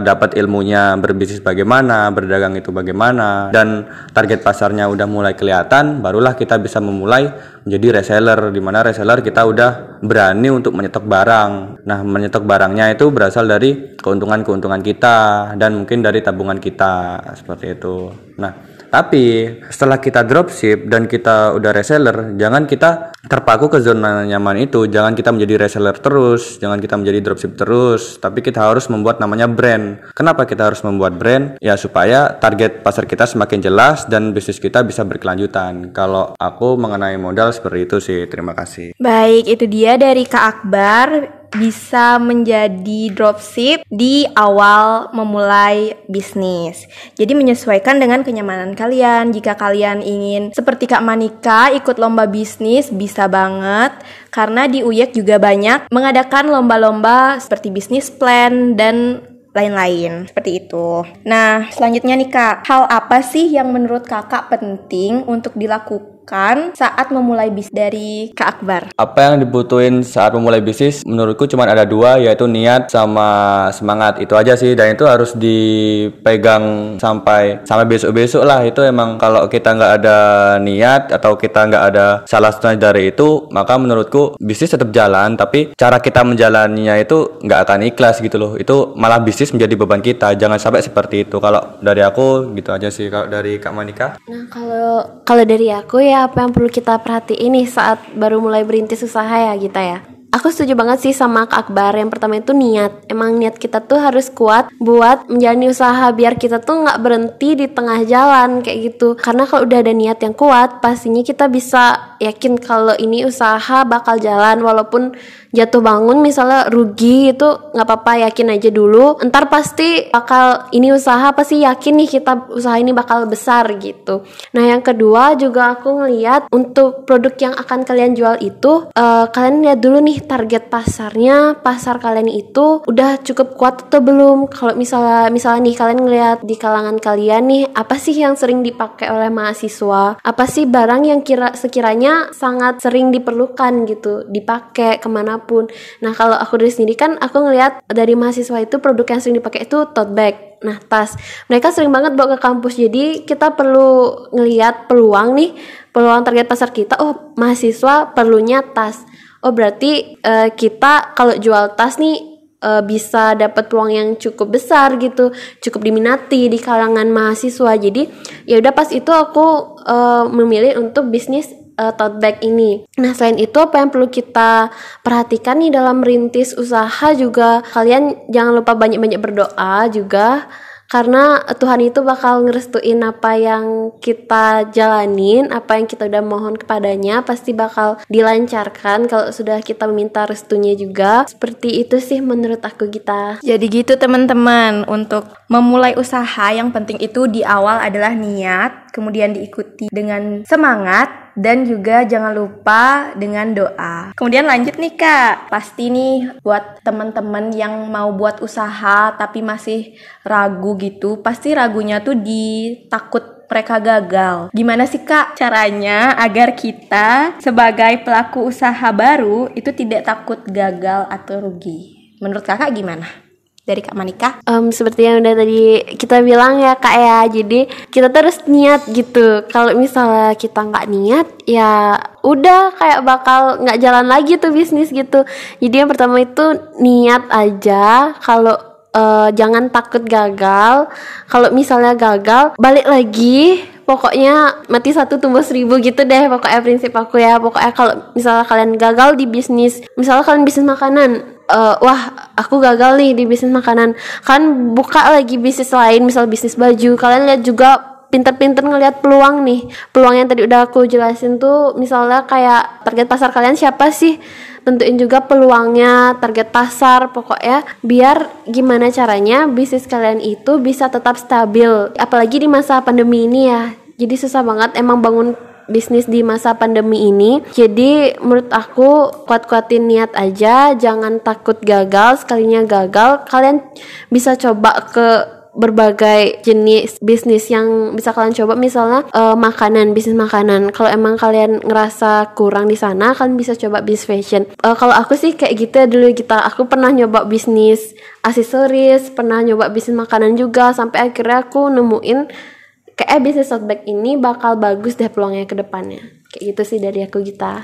dapat 0.01 0.35
ilmunya 0.41 0.97
berbisnis 0.97 1.45
bagaimana 1.45 2.09
berdagang 2.11 2.57
itu 2.57 2.73
bagaimana 2.73 3.53
dan 3.53 3.85
target 4.17 4.41
pasarnya 4.41 4.89
udah 4.89 5.05
mulai 5.05 5.37
kelihatan 5.37 6.01
barulah 6.01 6.33
kita 6.33 6.57
bisa 6.57 6.81
memulai 6.81 7.29
menjadi 7.67 8.01
reseller 8.01 8.55
di 8.55 8.63
mana 8.63 8.87
reseller 8.87 9.21
kita 9.21 9.43
udah 9.43 9.99
berani 9.99 10.49
untuk 10.55 10.73
menyetok 10.79 11.03
barang. 11.03 11.83
Nah 11.83 11.99
menyetok 12.07 12.47
barangnya 12.47 12.95
itu 12.95 13.11
berasal 13.11 13.51
dari 13.51 13.99
keuntungan-keuntungan 13.99 14.81
kita 14.87 15.17
dan 15.59 15.75
mungkin 15.75 15.99
dari 15.99 16.23
tabungan 16.23 16.63
kita 16.63 17.19
seperti 17.35 17.75
itu. 17.75 18.15
Nah 18.39 18.76
tapi 18.97 19.61
setelah 19.69 20.01
kita 20.01 20.25
dropship 20.25 20.89
dan 20.89 21.05
kita 21.05 21.53
udah 21.53 21.69
reseller, 21.69 22.33
jangan 22.41 22.65
kita 22.65 23.13
terpaku 23.29 23.69
ke 23.69 23.85
zona 23.85 24.25
nyaman 24.25 24.65
itu. 24.65 24.89
Jangan 24.89 25.13
kita 25.13 25.37
menjadi 25.37 25.69
reseller 25.69 26.01
terus, 26.01 26.57
jangan 26.57 26.81
kita 26.81 26.97
menjadi 26.97 27.21
dropship 27.21 27.61
terus. 27.61 28.17
Tapi 28.17 28.41
kita 28.41 28.65
harus 28.65 28.89
membuat 28.89 29.21
namanya 29.21 29.53
brand. 29.53 30.01
Kenapa 30.17 30.49
kita 30.49 30.73
harus 30.73 30.81
membuat 30.81 31.21
brand? 31.21 31.61
Ya 31.61 31.77
supaya 31.77 32.41
target 32.41 32.81
pasar 32.81 33.05
kita 33.05 33.29
semakin 33.29 33.61
jelas 33.61 34.09
dan 34.09 34.33
bisnis 34.33 34.57
kita 34.57 34.81
bisa 34.81 35.05
berkelanjutan. 35.05 35.93
Kalau 35.93 36.33
aku 36.41 36.81
mengenai 36.81 37.21
modal 37.21 37.53
seperti 37.53 37.85
itu 37.85 37.97
sih. 38.01 38.25
Terima 38.33 38.57
kasih. 38.57 38.97
Baik, 38.97 39.61
itu 39.61 39.69
dia 39.69 40.01
dari 40.01 40.25
Kak 40.25 40.45
Akbar 40.57 41.36
bisa 41.55 42.19
menjadi 42.19 43.13
dropship 43.15 43.87
di 43.87 44.27
awal 44.35 45.11
memulai 45.15 45.95
bisnis. 46.11 46.89
Jadi 47.15 47.33
menyesuaikan 47.37 48.03
dengan 48.03 48.27
kenyamanan 48.27 48.75
kalian. 48.75 49.31
Jika 49.31 49.55
kalian 49.55 50.03
ingin 50.03 50.51
seperti 50.57 50.91
Kak 50.91 51.05
Manika 51.05 51.71
ikut 51.75 51.97
lomba 52.01 52.27
bisnis 52.27 52.91
bisa 52.91 53.31
banget 53.31 53.93
karena 54.33 54.69
di 54.69 54.83
UYEK 54.85 55.17
juga 55.17 55.41
banyak 55.41 55.89
mengadakan 55.89 56.53
lomba-lomba 56.53 57.41
seperti 57.41 57.73
bisnis 57.73 58.13
plan 58.13 58.77
dan 58.77 59.25
lain-lain 59.57 60.29
seperti 60.29 60.69
itu. 60.69 61.01
Nah, 61.25 61.73
selanjutnya 61.73 62.21
nih 62.21 62.29
Kak, 62.29 62.69
hal 62.69 62.85
apa 62.93 63.25
sih 63.25 63.49
yang 63.49 63.73
menurut 63.73 64.05
Kakak 64.05 64.53
penting 64.53 65.25
untuk 65.25 65.57
dilakukan 65.57 66.16
dibutuhkan 66.27 66.75
saat 66.75 67.07
memulai 67.15 67.55
bisnis 67.55 67.71
dari 67.71 68.35
Kak 68.35 68.59
Akbar? 68.59 68.83
Apa 68.99 69.31
yang 69.31 69.47
dibutuhin 69.47 70.03
saat 70.03 70.35
memulai 70.35 70.59
bisnis? 70.59 71.07
Menurutku 71.07 71.47
cuma 71.47 71.71
ada 71.71 71.87
dua 71.87 72.19
yaitu 72.19 72.51
niat 72.51 72.91
sama 72.91 73.71
semangat. 73.71 74.19
Itu 74.19 74.35
aja 74.35 74.59
sih 74.59 74.75
dan 74.75 74.99
itu 74.99 75.07
harus 75.07 75.39
dipegang 75.39 76.99
sampai 76.99 77.63
sampai 77.63 77.87
besok-besok 77.87 78.43
lah. 78.43 78.67
Itu 78.67 78.83
emang 78.83 79.23
kalau 79.23 79.47
kita 79.47 79.79
nggak 79.79 79.93
ada 80.03 80.19
niat 80.59 81.15
atau 81.15 81.39
kita 81.39 81.71
nggak 81.71 81.85
ada 81.95 82.07
salah 82.27 82.51
satu 82.51 82.75
dari 82.75 83.15
itu 83.15 83.47
maka 83.55 83.79
menurutku 83.79 84.35
bisnis 84.43 84.75
tetap 84.75 84.91
jalan 84.91 85.39
tapi 85.39 85.79
cara 85.79 86.03
kita 86.03 86.27
menjalaninya 86.27 86.99
itu 86.99 87.39
nggak 87.39 87.61
akan 87.63 87.87
ikhlas 87.87 88.19
gitu 88.19 88.35
loh. 88.35 88.53
Itu 88.59 88.99
malah 88.99 89.23
bisnis 89.23 89.55
menjadi 89.55 89.79
beban 89.79 90.03
kita. 90.03 90.35
Jangan 90.35 90.59
sampai 90.59 90.83
seperti 90.83 91.23
itu. 91.23 91.39
Kalau 91.39 91.79
dari 91.79 92.03
aku 92.03 92.51
gitu 92.59 92.75
aja 92.75 92.91
sih. 92.91 93.07
Kalau 93.07 93.31
dari 93.31 93.63
Kak 93.63 93.71
Manika 93.71 94.19
nah 94.27 94.43
kalau 94.49 95.23
kalau 95.23 95.45
dari 95.45 95.69
aku 95.69 96.01
ya 96.03 96.16
apa 96.25 96.41
yang 96.41 96.57
perlu 96.57 96.73
kita 96.73 96.97
perhatiin 97.05 97.53
nih 97.53 97.67
saat 97.69 98.01
baru 98.17 98.41
mulai 98.41 98.65
berintis 98.65 99.05
usaha 99.05 99.37
ya 99.37 99.53
kita 99.53 99.81
ya 99.85 100.16
Aku 100.37 100.53
setuju 100.53 100.77
banget 100.77 101.01
sih 101.01 101.15
sama 101.17 101.49
Kak 101.49 101.73
Akbar. 101.73 101.97
Yang 101.97 102.13
pertama 102.13 102.37
itu 102.37 102.53
niat. 102.53 103.09
Emang 103.09 103.41
niat 103.41 103.57
kita 103.57 103.81
tuh 103.81 103.97
harus 103.97 104.29
kuat 104.29 104.69
buat 104.77 105.25
menjalani 105.33 105.73
usaha 105.73 106.13
biar 106.13 106.37
kita 106.37 106.61
tuh 106.61 106.85
nggak 106.85 107.01
berhenti 107.01 107.57
di 107.57 107.67
tengah 107.73 108.05
jalan 108.05 108.61
kayak 108.61 108.93
gitu. 108.93 109.17
Karena 109.17 109.49
kalau 109.49 109.65
udah 109.65 109.81
ada 109.81 109.97
niat 109.97 110.21
yang 110.21 110.37
kuat, 110.37 110.85
pastinya 110.85 111.25
kita 111.25 111.49
bisa 111.49 112.17
yakin 112.21 112.61
kalau 112.61 112.93
ini 113.01 113.25
usaha 113.25 113.89
bakal 113.89 114.21
jalan 114.21 114.61
walaupun 114.61 115.17
jatuh 115.57 115.81
bangun 115.81 116.21
misalnya 116.21 116.69
rugi 116.69 117.33
itu 117.33 117.49
nggak 117.73 117.87
apa-apa 117.89 118.29
yakin 118.29 118.53
aja 118.53 118.69
dulu 118.69 119.17
ntar 119.25 119.49
pasti 119.49 120.13
bakal 120.13 120.69
ini 120.77 120.93
usaha 120.93 121.33
pasti 121.33 121.65
yakin 121.65 121.97
nih 122.05 122.09
kita 122.21 122.53
usaha 122.53 122.77
ini 122.77 122.93
bakal 122.93 123.25
besar 123.25 123.65
gitu 123.81 124.21
nah 124.53 124.65
yang 124.69 124.85
kedua 124.85 125.33
juga 125.41 125.73
aku 125.73 126.05
ngeliat 126.05 126.53
untuk 126.53 127.09
produk 127.09 127.33
yang 127.41 127.55
akan 127.57 127.89
kalian 127.89 128.13
jual 128.13 128.37
itu 128.45 128.93
uh, 128.93 129.25
kalian 129.33 129.65
lihat 129.65 129.81
dulu 129.81 129.99
nih 130.05 130.26
target 130.29 130.69
pasarnya 130.69 131.57
pasar 131.59 131.97
kalian 131.97 132.29
itu 132.29 132.85
udah 132.85 133.25
cukup 133.25 133.57
kuat 133.57 133.89
atau 133.89 134.05
belum 134.05 134.53
kalau 134.53 134.77
misalnya 134.77 135.33
misalnya 135.33 135.73
nih 135.73 135.77
kalian 135.81 136.01
ngeliat 136.05 136.39
di 136.45 136.55
kalangan 136.61 137.01
kalian 137.01 137.43
nih 137.49 137.63
apa 137.73 137.97
sih 137.97 138.13
yang 138.13 138.37
sering 138.37 138.61
dipakai 138.61 139.09
oleh 139.09 139.33
mahasiswa 139.33 140.21
apa 140.21 140.45
sih 140.45 140.69
barang 140.69 141.09
yang 141.09 141.25
kira 141.25 141.57
sekiranya 141.57 142.31
sangat 142.37 142.85
sering 142.85 143.09
diperlukan 143.09 143.89
gitu 143.89 144.29
dipakai 144.29 145.01
ke 145.01 145.09
mana 145.09 145.41
apa 145.41 145.47
pun. 145.47 145.71
Nah 146.03 146.13
kalau 146.13 146.35
aku 146.35 146.59
dari 146.59 146.75
sendiri 146.75 146.99
kan 146.99 147.15
aku 147.23 147.47
ngelihat 147.47 147.87
dari 147.87 148.19
mahasiswa 148.19 148.59
itu 148.59 148.83
produk 148.83 149.07
yang 149.17 149.23
sering 149.23 149.39
dipakai 149.39 149.65
itu 149.65 149.87
tote 149.95 150.13
bag. 150.13 150.59
Nah 150.67 150.83
tas 150.83 151.15
mereka 151.47 151.71
sering 151.71 151.95
banget 151.95 152.19
bawa 152.19 152.37
ke 152.37 152.39
kampus. 152.43 152.75
Jadi 152.77 153.23
kita 153.23 153.55
perlu 153.55 154.27
ngelihat 154.35 154.91
peluang 154.91 155.39
nih, 155.39 155.55
peluang 155.95 156.27
target 156.27 156.51
pasar 156.51 156.75
kita. 156.75 156.99
Oh 156.99 157.33
mahasiswa 157.39 158.13
perlunya 158.13 158.61
tas. 158.67 159.07
Oh 159.47 159.55
berarti 159.55 160.19
uh, 160.27 160.51
kita 160.51 161.15
kalau 161.15 161.39
jual 161.39 161.79
tas 161.79 162.03
nih 162.03 162.19
uh, 162.67 162.83
bisa 162.83 163.39
dapat 163.39 163.71
peluang 163.71 163.95
yang 163.95 164.09
cukup 164.19 164.59
besar 164.59 164.99
gitu, 164.99 165.31
cukup 165.63 165.87
diminati 165.87 166.51
di 166.51 166.59
kalangan 166.59 167.07
mahasiswa. 167.07 167.79
Jadi 167.79 168.11
ya 168.51 168.59
udah 168.59 168.73
pas 168.75 168.91
itu 168.91 169.07
aku 169.15 169.79
uh, 169.87 170.27
memilih 170.27 170.83
untuk 170.83 171.15
bisnis 171.15 171.55
uh, 171.79 171.95
tote 171.95 172.19
bag 172.19 172.43
ini. 172.43 172.83
Nah, 172.99 173.15
selain 173.15 173.39
itu 173.39 173.55
apa 173.63 173.79
yang 173.79 173.95
perlu 173.95 174.11
kita 174.11 174.75
perhatikan 175.07 175.63
nih 175.63 175.71
dalam 175.71 176.03
merintis 176.03 176.57
usaha 176.59 177.15
juga 177.15 177.63
kalian 177.71 178.27
jangan 178.33 178.51
lupa 178.51 178.75
banyak-banyak 178.75 179.21
berdoa 179.23 179.87
juga 179.93 180.51
karena 180.87 181.43
Tuhan 181.47 181.83
itu 181.83 182.01
bakal 182.07 182.47
ngerestuin 182.47 183.03
apa 183.03 183.35
yang 183.35 183.95
kita 183.99 184.71
jalanin, 184.71 185.51
apa 185.51 185.79
yang 185.79 185.87
kita 185.91 186.07
udah 186.07 186.23
mohon 186.23 186.55
kepadanya 186.55 187.27
pasti 187.27 187.51
bakal 187.51 187.99
dilancarkan 188.07 189.11
kalau 189.11 189.31
sudah 189.35 189.59
kita 189.63 189.91
meminta 189.91 190.25
restunya 190.25 190.79
juga. 190.79 191.27
Seperti 191.27 191.83
itu 191.83 191.99
sih 191.99 192.23
menurut 192.23 192.63
aku 192.63 192.87
kita. 192.87 193.43
Jadi 193.43 193.67
gitu 193.67 193.99
teman-teman, 193.99 194.87
untuk 194.87 195.27
memulai 195.51 195.99
usaha 195.99 196.51
yang 196.55 196.71
penting 196.71 197.03
itu 197.03 197.27
di 197.27 197.43
awal 197.43 197.83
adalah 197.83 198.15
niat, 198.15 198.95
kemudian 198.95 199.35
diikuti 199.35 199.91
dengan 199.91 200.47
semangat 200.47 201.26
dan 201.37 201.69
juga 201.69 202.03
jangan 202.09 202.33
lupa 202.33 203.13
dengan 203.15 203.53
doa. 203.53 204.17
Kemudian 204.17 204.49
lanjut 204.49 204.81
nih 204.81 204.97
Kak, 204.97 205.53
pasti 205.53 205.93
nih 205.93 206.41
buat 206.41 206.81
teman-teman 206.81 207.53
yang 207.53 207.87
mau 207.93 208.11
buat 208.17 208.41
usaha 208.41 209.13
tapi 209.15 209.45
masih 209.45 209.95
ragu 210.25 210.75
gitu, 210.81 211.21
pasti 211.21 211.53
ragunya 211.53 212.01
tuh 212.01 212.17
di 212.17 212.75
takut 212.89 213.47
mereka 213.47 213.79
gagal. 213.79 214.51
Gimana 214.51 214.89
sih 214.91 215.05
Kak 215.07 215.39
caranya 215.39 216.19
agar 216.19 216.59
kita 216.59 217.39
sebagai 217.39 218.03
pelaku 218.03 218.51
usaha 218.51 218.89
baru 218.91 219.53
itu 219.55 219.71
tidak 219.71 220.09
takut 220.09 220.43
gagal 220.51 221.07
atau 221.07 221.45
rugi? 221.45 222.11
Menurut 222.19 222.43
Kakak 222.43 222.73
gimana? 222.75 223.26
Dari 223.67 223.83
Kak 223.83 223.99
Manika? 223.99 224.39
Um, 224.47 224.71
seperti 224.71 225.03
yang 225.11 225.19
udah 225.19 225.35
tadi 225.35 225.83
kita 225.99 226.23
bilang 226.23 226.63
ya 226.63 226.79
Kak 226.79 226.95
ya, 226.95 227.21
jadi 227.27 227.67
kita 227.91 228.15
terus 228.15 228.47
niat 228.47 228.87
gitu. 228.95 229.43
Kalau 229.51 229.75
misalnya 229.75 230.39
kita 230.39 230.63
nggak 230.63 230.87
niat, 230.87 231.27
ya 231.51 231.99
udah 232.23 232.79
kayak 232.79 233.03
bakal 233.03 233.59
nggak 233.67 233.83
jalan 233.83 234.07
lagi 234.07 234.39
tuh 234.39 234.55
bisnis 234.55 234.95
gitu. 234.95 235.27
Jadi 235.59 235.75
yang 235.75 235.91
pertama 235.91 236.23
itu 236.23 236.55
niat 236.79 237.27
aja. 237.27 238.15
Kalau 238.23 238.55
uh, 238.95 239.29
jangan 239.35 239.69
takut 239.75 240.07
gagal. 240.07 240.87
Kalau 241.27 241.51
misalnya 241.51 241.99
gagal, 241.99 242.55
balik 242.63 242.87
lagi 242.87 243.67
pokoknya 243.87 244.67
mati 244.67 244.91
satu 244.91 245.23
tumbuh 245.23 245.47
seribu 245.47 245.79
gitu 245.79 246.03
deh 246.03 246.27
pokoknya 246.27 246.59
prinsip 246.59 246.91
aku 246.91 247.23
ya 247.23 247.39
pokoknya 247.39 247.71
kalau 247.71 247.95
misalnya 248.19 248.43
kalian 248.43 248.75
gagal 248.75 249.15
di 249.15 249.31
bisnis 249.31 249.79
misalnya 249.95 250.27
kalian 250.27 250.43
bisnis 250.43 250.67
makanan 250.67 251.36
uh, 251.51 251.75
wah 251.83 252.31
aku 252.39 252.59
gagal 252.63 252.99
nih 252.99 253.13
di 253.15 253.25
bisnis 253.25 253.53
makanan. 253.53 253.95
Kan 254.23 254.75
buka 254.75 255.15
lagi 255.15 255.39
bisnis 255.39 255.71
lain 255.71 256.07
misal 256.07 256.27
bisnis 256.31 256.59
baju. 256.59 256.99
Kalian 256.99 257.23
lihat 257.27 257.43
juga 257.43 257.71
pinter-pinter 258.11 258.63
ngelihat 258.63 259.03
peluang 259.03 259.43
nih. 259.43 259.67
Peluang 259.91 260.15
yang 260.15 260.29
tadi 260.31 260.47
udah 260.47 260.71
aku 260.71 260.87
jelasin 260.87 261.39
tuh 261.43 261.75
misalnya 261.79 262.25
kayak 262.25 262.87
target 262.87 263.07
pasar 263.11 263.31
kalian 263.35 263.59
siapa 263.59 263.91
sih? 263.91 264.19
Tentuin 264.67 264.99
juga 264.99 265.23
peluangnya 265.23 266.19
target 266.19 266.51
pasar 266.51 267.15
pokoknya 267.15 267.63
biar 267.87 268.51
gimana 268.51 268.91
caranya 268.91 269.47
bisnis 269.47 269.87
kalian 269.87 270.19
itu 270.19 270.59
bisa 270.59 270.91
tetap 270.91 271.15
stabil. 271.15 271.71
Apalagi 271.95 272.43
di 272.43 272.49
masa 272.51 272.83
pandemi 272.83 273.31
ini 273.31 273.47
ya. 273.47 273.71
Jadi 273.97 274.15
susah 274.19 274.43
banget 274.43 274.75
emang 274.77 275.01
bangun 275.01 275.39
bisnis 275.67 276.07
di 276.07 276.23
masa 276.23 276.55
pandemi 276.55 277.11
ini. 277.11 277.43
Jadi 277.55 278.19
menurut 278.23 278.51
aku 278.51 279.11
kuat-kuatin 279.27 279.87
niat 279.87 280.15
aja, 280.15 280.75
jangan 280.75 281.23
takut 281.23 281.59
gagal. 281.63 282.23
Sekalinya 282.23 282.63
gagal, 282.67 283.27
kalian 283.29 283.63
bisa 284.11 284.35
coba 284.39 284.87
ke 284.91 285.37
berbagai 285.57 286.45
jenis 286.45 287.01
bisnis 287.01 287.49
yang 287.49 287.97
bisa 287.97 288.13
kalian 288.13 288.37
coba. 288.37 288.55
Misalnya 288.55 289.09
uh, 289.17 289.33
makanan 289.35 289.97
bisnis 289.97 290.15
makanan. 290.15 290.71
Kalau 290.71 290.93
emang 290.93 291.17
kalian 291.17 291.65
ngerasa 291.65 292.37
kurang 292.37 292.69
di 292.69 292.77
sana 292.77 293.17
kalian 293.17 293.41
bisa 293.41 293.57
coba 293.57 293.81
bisnis 293.81 294.05
fashion. 294.05 294.45
Uh, 294.61 294.77
kalau 294.77 294.93
aku 294.93 295.17
sih 295.17 295.33
kayak 295.33 295.57
gitu 295.57 295.75
ya 295.81 295.87
dulu 295.89 296.13
kita 296.13 296.45
aku 296.45 296.69
pernah 296.69 296.93
nyoba 296.93 297.25
bisnis 297.25 297.97
aksesoris 298.21 299.09
pernah 299.17 299.41
nyoba 299.41 299.73
bisnis 299.73 299.97
makanan 299.97 300.37
juga. 300.37 300.77
Sampai 300.77 301.09
akhirnya 301.11 301.49
aku 301.49 301.73
nemuin 301.73 302.55
kayak 302.97 303.21
bisnis 303.23 303.53
tote 303.53 303.69
bag 303.69 303.85
ini 303.85 304.17
bakal 304.17 304.57
bagus 304.57 304.97
deh 304.97 305.13
peluangnya 305.13 305.45
ke 305.45 305.55
depannya. 305.55 306.01
Kayak 306.33 306.43
gitu 306.57 306.63
sih 306.65 306.79
dari 306.81 307.05
aku 307.05 307.21
kita. 307.21 307.63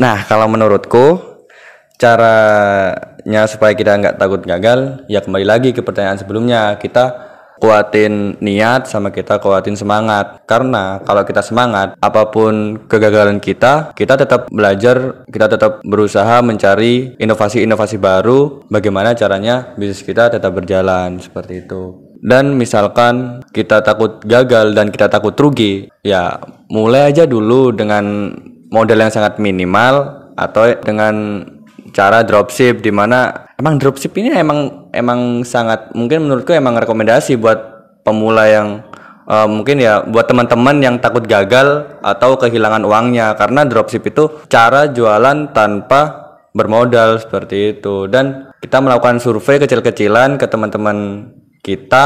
Nah, 0.00 0.24
kalau 0.24 0.48
menurutku 0.48 1.20
caranya 2.00 3.44
supaya 3.44 3.76
kita 3.76 4.00
nggak 4.00 4.16
takut 4.16 4.40
gagal, 4.42 5.04
ya 5.06 5.20
kembali 5.20 5.44
lagi 5.44 5.76
ke 5.76 5.84
pertanyaan 5.84 6.16
sebelumnya. 6.16 6.80
Kita 6.80 7.30
kuatin 7.60 8.40
niat 8.40 8.88
sama 8.88 9.12
kita 9.12 9.36
kuatin 9.36 9.76
semangat 9.76 10.40
karena 10.48 10.96
kalau 11.04 11.28
kita 11.28 11.44
semangat 11.44 11.92
apa 12.00 12.32
pun 12.32 12.80
kegagalan 12.88 13.36
kita 13.36 13.92
kita 13.92 14.16
tetap 14.16 14.48
belajar 14.48 15.28
kita 15.28 15.46
tetap 15.46 15.84
berusaha 15.84 16.40
mencari 16.40 17.20
inovasi-inovasi 17.20 18.00
baru 18.00 18.64
bagaimana 18.72 19.12
caranya 19.12 19.76
bisnis 19.76 20.00
kita 20.00 20.32
tetap 20.32 20.56
berjalan 20.56 21.20
seperti 21.20 21.68
itu 21.68 22.09
dan 22.20 22.56
misalkan 22.56 23.40
kita 23.56 23.80
takut 23.80 24.20
gagal 24.28 24.76
dan 24.76 24.92
kita 24.92 25.08
takut 25.08 25.32
rugi, 25.36 25.88
ya 26.04 26.36
mulai 26.68 27.08
aja 27.12 27.24
dulu 27.24 27.72
dengan 27.72 28.36
modal 28.68 29.00
yang 29.00 29.12
sangat 29.12 29.40
minimal 29.40 30.28
atau 30.36 30.72
dengan 30.84 31.44
cara 31.90 32.22
dropship 32.22 32.84
di 32.84 32.92
mana 32.94 33.50
emang 33.58 33.80
dropship 33.80 34.14
ini 34.14 34.30
emang 34.36 34.90
emang 34.94 35.42
sangat 35.42 35.90
mungkin 35.96 36.28
menurutku 36.28 36.54
emang 36.54 36.78
rekomendasi 36.78 37.34
buat 37.34 37.58
pemula 38.06 38.46
yang 38.46 38.68
uh, 39.30 39.46
mungkin 39.46 39.78
ya 39.78 40.02
buat 40.02 40.26
teman-teman 40.26 40.82
yang 40.82 40.96
takut 40.98 41.22
gagal 41.24 41.86
atau 42.02 42.34
kehilangan 42.34 42.82
uangnya. 42.82 43.38
Karena 43.38 43.62
dropship 43.62 44.02
itu 44.10 44.42
cara 44.50 44.90
jualan 44.90 45.54
tanpa 45.54 46.34
bermodal 46.50 47.22
seperti 47.22 47.78
itu. 47.78 48.10
Dan 48.10 48.50
kita 48.58 48.82
melakukan 48.82 49.22
survei 49.22 49.62
kecil-kecilan 49.62 50.36
ke 50.36 50.50
teman-teman 50.50 51.30
kita 51.70 52.04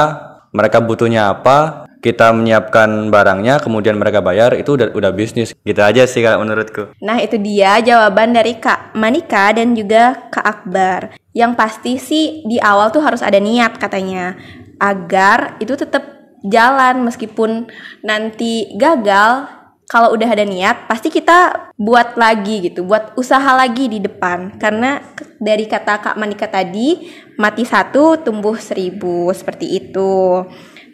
mereka 0.52 0.84
butuhnya 0.84 1.32
apa 1.32 1.88
kita 2.04 2.36
menyiapkan 2.36 3.08
barangnya 3.08 3.64
kemudian 3.64 3.96
mereka 3.96 4.20
bayar 4.20 4.52
itu 4.60 4.76
udah 4.76 4.92
udah 4.92 5.08
bisnis. 5.16 5.56
Gitu 5.64 5.80
aja 5.80 6.04
sih 6.04 6.20
kalau 6.20 6.44
menurutku. 6.44 6.92
Nah 7.00 7.16
itu 7.16 7.40
dia 7.40 7.80
jawaban 7.80 8.36
dari 8.36 8.60
kak 8.60 8.92
Manika 8.92 9.56
dan 9.56 9.72
juga 9.72 10.28
kak 10.28 10.44
Akbar. 10.44 11.00
Yang 11.32 11.52
pasti 11.56 11.92
sih 11.96 12.24
di 12.44 12.60
awal 12.60 12.92
tuh 12.92 13.00
harus 13.00 13.24
ada 13.24 13.40
niat 13.40 13.80
katanya 13.80 14.36
agar 14.76 15.56
itu 15.64 15.72
tetap 15.80 16.04
jalan 16.44 17.08
meskipun 17.08 17.72
nanti 18.04 18.76
gagal 18.76 19.48
kalau 19.84 20.16
udah 20.16 20.28
ada 20.28 20.44
niat 20.48 20.88
pasti 20.88 21.12
kita 21.12 21.70
buat 21.76 22.16
lagi 22.16 22.70
gitu 22.70 22.84
buat 22.88 23.12
usaha 23.16 23.54
lagi 23.54 23.88
di 23.88 24.00
depan. 24.00 24.56
Karena 24.56 25.00
dari 25.36 25.68
kata 25.68 26.00
Kak 26.00 26.16
Manika 26.16 26.48
tadi 26.48 27.10
mati 27.36 27.62
satu 27.68 28.20
tumbuh 28.20 28.56
seribu 28.56 29.28
seperti 29.30 29.76
itu. 29.76 30.42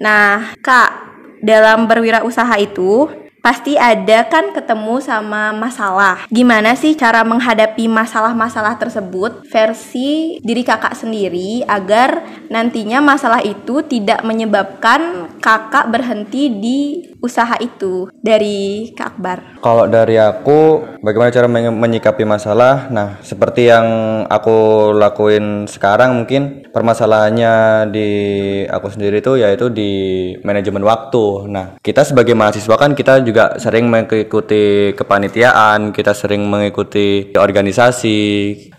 Nah 0.03 0.57
Kak 0.59 0.91
dalam 1.41 1.89
berwirausaha 1.89 2.57
itu 2.61 3.09
pasti 3.41 3.77
ada 3.77 4.29
kan 4.29 4.53
ketemu 4.53 5.01
sama 5.01 5.53
masalah. 5.57 6.29
Gimana 6.29 6.77
sih 6.77 6.95
cara 6.95 7.25
menghadapi 7.25 7.89
masalah-masalah 7.89 8.77
tersebut 8.77 9.49
versi 9.49 10.39
diri 10.45 10.63
kakak 10.65 10.97
sendiri 10.97 11.65
agar 11.65 12.25
nantinya 12.53 13.01
masalah 13.01 13.41
itu 13.45 13.81
tidak 13.85 14.21
menyebabkan 14.23 15.33
kakak 15.41 15.89
berhenti 15.89 16.53
di 16.53 16.81
usaha 17.21 17.55
itu 17.61 18.09
dari 18.25 18.91
Kak 18.97 19.17
Akbar? 19.17 19.39
Kalau 19.61 19.85
dari 19.87 20.17
aku, 20.17 20.83
bagaimana 21.05 21.31
cara 21.31 21.47
menyikapi 21.53 22.25
masalah? 22.25 22.89
Nah, 22.89 23.21
seperti 23.21 23.69
yang 23.69 23.87
aku 24.27 24.91
lakuin 24.97 25.69
sekarang 25.69 26.25
mungkin 26.25 26.65
permasalahannya 26.73 27.87
di 27.93 28.09
aku 28.67 28.89
sendiri 28.89 29.21
itu 29.21 29.37
yaitu 29.37 29.69
di 29.69 29.93
manajemen 30.43 30.83
waktu. 30.83 31.47
Nah, 31.47 31.77
kita 31.85 32.03
sebagai 32.03 32.33
mahasiswa 32.33 32.75
kan 32.81 32.97
kita 32.97 33.21
juga 33.21 33.30
sering 33.61 33.87
mengikuti 33.87 34.95
kepanitiaan, 34.97 35.95
kita 35.95 36.13
sering 36.17 36.47
mengikuti 36.47 37.31
organisasi 37.35 38.19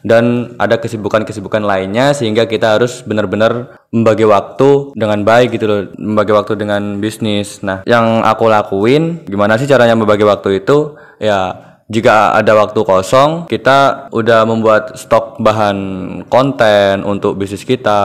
dan 0.03 0.55
ada 0.57 0.77
kesibukan-kesibukan 0.81 1.63
lainnya 1.63 2.11
sehingga 2.11 2.49
kita 2.49 2.79
harus 2.79 3.05
benar-benar 3.05 3.79
membagi 3.91 4.23
waktu 4.23 4.95
dengan 4.95 5.21
baik 5.21 5.55
gitu 5.55 5.65
loh, 5.67 5.81
membagi 5.99 6.31
waktu 6.31 6.53
dengan 6.59 6.97
bisnis. 7.03 7.59
Nah, 7.61 7.83
yang 7.87 8.23
aku 8.23 8.47
lakuin 8.47 9.23
gimana 9.27 9.59
sih 9.59 9.69
caranya 9.69 9.95
membagi 9.95 10.23
waktu 10.23 10.63
itu? 10.63 10.95
Ya, 11.21 11.71
jika 11.91 12.31
ada 12.39 12.55
waktu 12.55 12.87
kosong, 12.87 13.51
kita 13.51 14.07
udah 14.15 14.47
membuat 14.47 14.95
stok 14.95 15.43
bahan 15.43 15.77
konten 16.31 17.03
untuk 17.03 17.35
bisnis 17.35 17.67
kita. 17.67 17.99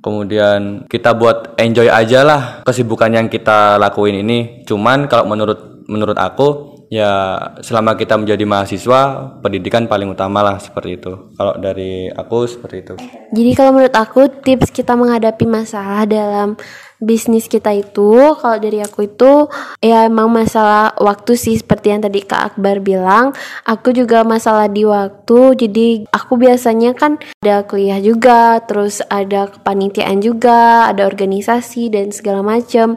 Kemudian 0.00 0.88
kita 0.88 1.12
buat 1.12 1.52
enjoy 1.60 1.92
aja 1.92 2.24
lah 2.24 2.42
kesibukan 2.64 3.12
yang 3.12 3.28
kita 3.28 3.76
lakuin 3.76 4.24
ini. 4.24 4.64
Cuman 4.64 5.04
kalau 5.04 5.28
menurut 5.28 5.75
menurut 5.86 6.18
aku 6.18 6.76
ya 6.86 7.34
selama 7.62 7.98
kita 7.98 8.14
menjadi 8.14 8.46
mahasiswa 8.46 9.34
pendidikan 9.42 9.90
paling 9.90 10.10
utama 10.10 10.42
lah 10.42 10.56
seperti 10.62 11.02
itu. 11.02 11.12
Kalau 11.34 11.54
dari 11.58 12.06
aku 12.10 12.46
seperti 12.46 12.76
itu. 12.82 12.94
Jadi 13.34 13.50
kalau 13.58 13.74
menurut 13.74 13.94
aku 13.94 14.30
tips 14.42 14.70
kita 14.70 14.94
menghadapi 14.94 15.46
masalah 15.46 16.06
dalam 16.06 16.54
bisnis 16.96 17.44
kita 17.44 17.76
itu 17.76 18.32
kalau 18.40 18.56
dari 18.56 18.80
aku 18.80 19.04
itu 19.04 19.52
ya 19.84 20.08
emang 20.08 20.32
masalah 20.32 20.96
waktu 20.96 21.36
sih 21.36 21.60
seperti 21.60 21.92
yang 21.92 22.00
tadi 22.00 22.24
Kak 22.24 22.54
Akbar 22.54 22.80
bilang. 22.80 23.34
Aku 23.66 23.90
juga 23.92 24.22
masalah 24.22 24.70
di 24.70 24.86
waktu 24.86 25.58
jadi 25.58 26.06
aku 26.08 26.38
biasanya 26.40 26.94
kan 26.96 27.18
ada 27.42 27.66
kuliah 27.66 27.98
juga 28.00 28.62
terus 28.64 29.02
ada 29.10 29.50
kepanitiaan 29.50 30.22
juga 30.22 30.88
ada 30.88 31.04
organisasi 31.04 31.92
dan 31.92 32.14
segala 32.14 32.40
macam 32.40 32.96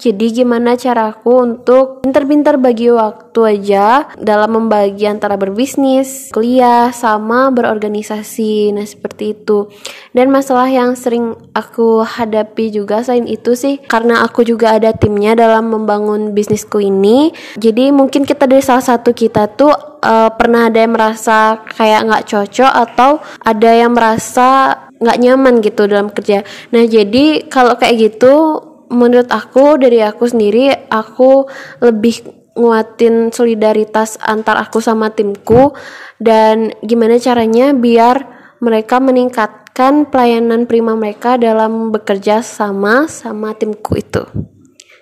jadi 0.00 0.32
gimana 0.32 0.80
caraku 0.80 1.44
untuk 1.44 2.00
pintar-pintar 2.00 2.56
bagi 2.56 2.88
waktu 2.88 3.60
aja 3.60 4.08
dalam 4.16 4.56
membagi 4.56 5.04
antara 5.04 5.36
berbisnis, 5.36 6.32
kuliah, 6.32 6.88
sama 6.88 7.52
berorganisasi. 7.52 8.72
Nah 8.72 8.88
seperti 8.88 9.36
itu. 9.36 9.68
Dan 10.16 10.32
masalah 10.32 10.72
yang 10.72 10.96
sering 10.96 11.36
aku 11.52 12.00
hadapi 12.00 12.72
juga 12.72 13.04
selain 13.04 13.28
itu 13.28 13.52
sih 13.52 13.76
karena 13.84 14.24
aku 14.24 14.40
juga 14.40 14.80
ada 14.80 14.96
timnya 14.96 15.36
dalam 15.36 15.68
membangun 15.68 16.32
bisnisku 16.32 16.80
ini. 16.80 17.36
Jadi 17.60 17.92
mungkin 17.92 18.24
kita 18.24 18.48
dari 18.48 18.64
salah 18.64 18.82
satu 18.82 19.12
kita 19.12 19.52
tuh 19.52 20.00
uh, 20.00 20.32
pernah 20.32 20.72
ada 20.72 20.80
yang 20.80 20.96
merasa 20.96 21.60
kayak 21.76 22.08
nggak 22.08 22.24
cocok 22.24 22.72
atau 22.72 23.20
ada 23.44 23.70
yang 23.76 23.92
merasa 23.92 24.80
nggak 25.00 25.20
nyaman 25.20 25.60
gitu 25.60 25.84
dalam 25.84 26.08
kerja. 26.08 26.40
Nah 26.72 26.88
jadi 26.88 27.48
kalau 27.52 27.76
kayak 27.76 27.96
gitu 28.00 28.69
menurut 28.90 29.30
aku 29.30 29.78
dari 29.78 30.02
aku 30.02 30.26
sendiri 30.26 30.90
aku 30.90 31.46
lebih 31.80 32.26
nguatin 32.58 33.30
solidaritas 33.30 34.18
antar 34.20 34.58
aku 34.58 34.82
sama 34.82 35.14
timku 35.14 35.72
dan 36.18 36.74
gimana 36.82 37.16
caranya 37.22 37.72
biar 37.72 38.26
mereka 38.60 39.00
meningkatkan 39.00 40.10
pelayanan 40.12 40.68
prima 40.68 40.92
mereka 40.92 41.40
dalam 41.40 41.88
bekerja 41.88 42.44
sama 42.44 43.08
sama 43.08 43.56
timku 43.56 43.96
itu. 43.96 44.22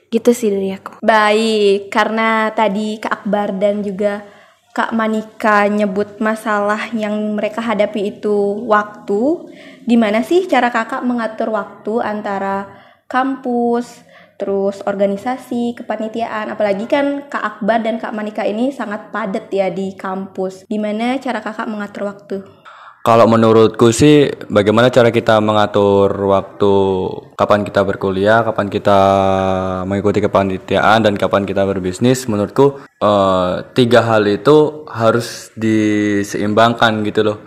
Gitu 0.08 0.30
sih 0.32 0.48
dari 0.54 0.70
aku. 0.72 1.02
Baik 1.02 1.90
karena 1.90 2.54
tadi 2.54 2.96
Kak 3.02 3.24
Akbar 3.24 3.58
dan 3.58 3.82
juga 3.82 4.22
Kak 4.72 4.94
Manika 4.94 5.66
nyebut 5.66 6.22
masalah 6.22 6.94
yang 6.94 7.34
mereka 7.34 7.58
hadapi 7.58 8.14
itu 8.14 8.62
waktu 8.70 9.50
gimana 9.90 10.22
sih 10.22 10.46
cara 10.46 10.70
kakak 10.70 11.02
mengatur 11.02 11.50
waktu 11.50 11.98
antara 11.98 12.70
kampus, 13.08 14.04
terus 14.38 14.84
organisasi, 14.84 15.74
kepanitiaan, 15.74 16.52
apalagi 16.52 16.86
kan 16.86 17.26
Kak 17.26 17.42
Akbar 17.42 17.82
dan 17.82 17.98
Kak 17.98 18.14
Manika 18.14 18.44
ini 18.44 18.70
sangat 18.70 19.10
padat 19.10 19.50
ya 19.50 19.72
di 19.72 19.96
kampus. 19.98 20.68
Gimana 20.68 21.18
cara 21.18 21.40
kakak 21.42 21.66
mengatur 21.66 22.06
waktu? 22.06 22.36
Kalau 23.02 23.24
menurutku 23.24 23.88
sih, 23.88 24.28
bagaimana 24.52 24.92
cara 24.92 25.08
kita 25.08 25.40
mengatur 25.40 26.12
waktu 26.28 26.74
kapan 27.40 27.64
kita 27.64 27.80
berkuliah, 27.80 28.44
kapan 28.44 28.68
kita 28.68 29.00
mengikuti 29.88 30.20
kepanitiaan, 30.20 31.08
dan 31.08 31.16
kapan 31.16 31.48
kita 31.48 31.64
berbisnis, 31.64 32.28
menurutku 32.28 32.84
uh, 33.00 33.64
tiga 33.72 34.04
hal 34.04 34.28
itu 34.28 34.84
harus 34.92 35.48
diseimbangkan 35.56 37.00
gitu 37.08 37.24
loh. 37.24 37.38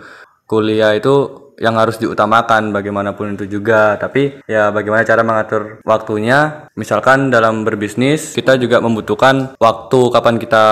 Kuliah 0.50 0.98
itu 0.98 1.41
yang 1.62 1.78
harus 1.78 1.96
diutamakan 2.02 2.74
bagaimanapun 2.74 3.38
itu 3.38 3.46
juga. 3.46 3.94
Tapi 3.94 4.42
ya 4.50 4.74
bagaimana 4.74 5.06
cara 5.06 5.22
mengatur 5.22 5.78
waktunya? 5.86 6.66
Misalkan 6.74 7.30
dalam 7.30 7.62
berbisnis 7.62 8.34
kita 8.34 8.58
juga 8.58 8.82
membutuhkan 8.82 9.54
waktu 9.62 10.00
kapan 10.10 10.42
kita 10.42 10.64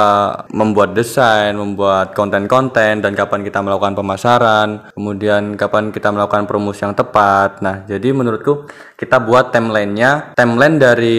membuat 0.51 0.99
desain 0.99 1.55
membuat 1.55 2.11
konten-konten 2.19 2.99
dan 2.99 3.13
kapan 3.15 3.47
kita 3.47 3.63
melakukan 3.63 3.95
pemasaran 3.95 4.91
kemudian 4.91 5.55
kapan 5.55 5.95
kita 5.95 6.11
melakukan 6.11 6.51
promosi 6.51 6.83
yang 6.83 6.99
tepat. 6.99 7.63
Nah 7.63 7.87
jadi 7.87 8.11
menurutku 8.11 8.67
kita 8.99 9.23
buat 9.23 9.55
timelinenya 9.55 10.37
timeline 10.37 10.77
dari 10.77 11.19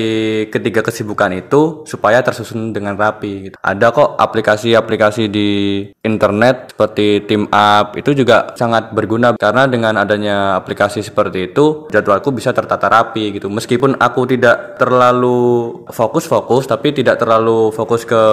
ketiga 0.54 0.86
kesibukan 0.86 1.34
itu 1.34 1.82
supaya 1.88 2.22
tersusun 2.22 2.70
dengan 2.70 2.94
rapi 2.94 3.50
gitu. 3.50 3.56
ada 3.58 3.90
kok 3.90 4.22
aplikasi-aplikasi 4.22 5.32
di 5.32 5.50
internet 6.06 6.76
seperti 6.78 7.26
Team 7.26 7.50
Up 7.50 7.98
itu 7.98 8.14
juga 8.14 8.54
sangat 8.54 8.94
berguna 8.94 9.34
karena 9.34 9.61
dengan 9.68 9.98
adanya 10.00 10.58
aplikasi 10.58 11.04
seperti 11.04 11.52
itu 11.52 11.92
jadwalku 11.92 12.32
bisa 12.34 12.56
tertata 12.56 12.88
rapi 12.88 13.38
gitu. 13.38 13.52
Meskipun 13.52 14.00
aku 14.00 14.26
tidak 14.30 14.80
terlalu 14.80 15.84
fokus-fokus 15.90 16.66
tapi 16.70 16.96
tidak 16.96 17.20
terlalu 17.20 17.70
fokus 17.76 18.08
ke 18.08 18.24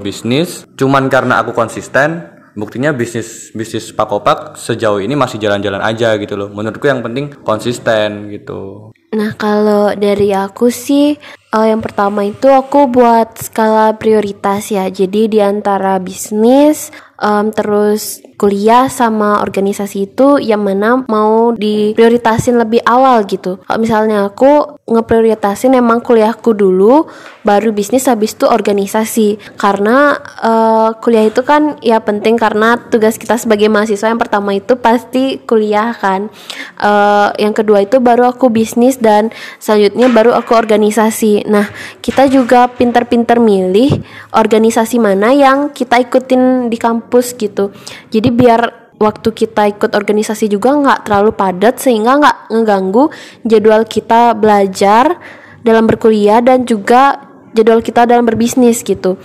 bisnis. 0.00 0.64
Cuman 0.78 1.10
karena 1.10 1.42
aku 1.42 1.52
konsisten 1.52 2.38
buktinya 2.58 2.90
bisnis 2.90 3.54
bisnis 3.54 3.94
pakopak 3.94 4.58
sejauh 4.58 4.98
ini 4.98 5.14
masih 5.14 5.38
jalan-jalan 5.38 5.82
aja 5.82 6.14
gitu 6.16 6.34
loh. 6.38 6.48
Menurutku 6.50 6.86
yang 6.86 7.02
penting 7.02 7.34
konsisten 7.42 8.30
gitu. 8.32 8.90
Nah, 9.08 9.32
kalau 9.40 9.96
dari 9.96 10.36
aku 10.36 10.68
sih 10.68 11.16
uh, 11.56 11.64
yang 11.64 11.80
pertama 11.80 12.28
itu 12.28 12.52
aku 12.52 12.92
buat 12.92 13.40
skala 13.40 13.96
prioritas 13.96 14.68
ya. 14.68 14.84
Jadi 14.92 15.32
di 15.32 15.40
antara 15.40 15.96
bisnis 15.96 16.92
um, 17.16 17.48
terus 17.48 18.20
kuliah 18.38 18.86
sama 18.86 19.42
organisasi 19.42 20.14
itu 20.14 20.38
yang 20.38 20.62
mana 20.62 21.02
mau 21.10 21.52
diprioritasin 21.58 22.54
lebih 22.54 22.80
awal 22.86 23.26
gitu. 23.26 23.58
Kalau 23.66 23.82
misalnya 23.82 24.30
aku 24.30 24.78
ngeprioritasin 24.88 25.76
emang 25.76 26.00
kuliahku 26.00 26.54
dulu, 26.54 27.10
baru 27.42 27.74
bisnis 27.74 28.06
habis 28.06 28.38
itu 28.38 28.46
organisasi. 28.46 29.58
Karena 29.58 30.16
uh, 30.40 30.94
kuliah 31.02 31.26
itu 31.26 31.42
kan 31.42 31.76
ya 31.82 31.98
penting 31.98 32.38
karena 32.38 32.78
tugas 32.78 33.18
kita 33.18 33.36
sebagai 33.36 33.66
mahasiswa 33.66 34.08
yang 34.08 34.22
pertama 34.22 34.54
itu 34.54 34.78
pasti 34.78 35.42
kuliah 35.42 35.92
kan. 35.98 36.30
Uh, 36.78 37.34
yang 37.42 37.52
kedua 37.52 37.84
itu 37.84 37.98
baru 37.98 38.30
aku 38.30 38.54
bisnis 38.54 39.02
dan 39.02 39.34
selanjutnya 39.58 40.08
baru 40.14 40.32
aku 40.38 40.54
organisasi. 40.54 41.44
Nah, 41.50 41.68
kita 42.00 42.30
juga 42.30 42.70
pinter-pinter 42.70 43.42
milih 43.42 43.98
organisasi 44.30 45.02
mana 45.02 45.34
yang 45.34 45.74
kita 45.74 46.00
ikutin 46.00 46.70
di 46.70 46.78
kampus 46.78 47.34
gitu. 47.34 47.74
Jadi 48.08 48.27
jadi 48.28 48.44
biar 48.44 48.62
waktu 49.00 49.32
kita 49.32 49.72
ikut 49.72 49.96
organisasi 49.96 50.52
juga 50.52 50.76
nggak 50.76 51.08
terlalu 51.08 51.32
padat 51.32 51.80
sehingga 51.80 52.20
nggak 52.20 52.52
ngeganggu 52.52 53.08
jadwal 53.40 53.88
kita 53.88 54.36
belajar 54.36 55.16
dalam 55.64 55.88
berkuliah 55.88 56.44
dan 56.44 56.68
juga 56.68 57.16
jadwal 57.56 57.80
kita 57.80 58.04
dalam 58.04 58.28
berbisnis 58.28 58.84
gitu 58.84 59.16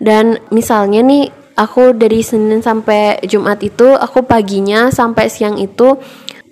dan 0.00 0.40
misalnya 0.48 1.04
nih 1.04 1.28
aku 1.60 1.92
dari 1.92 2.24
Senin 2.24 2.64
sampai 2.64 3.20
Jumat 3.28 3.60
itu 3.60 3.92
aku 3.92 4.24
paginya 4.24 4.88
sampai 4.88 5.28
siang 5.28 5.60
itu 5.60 6.00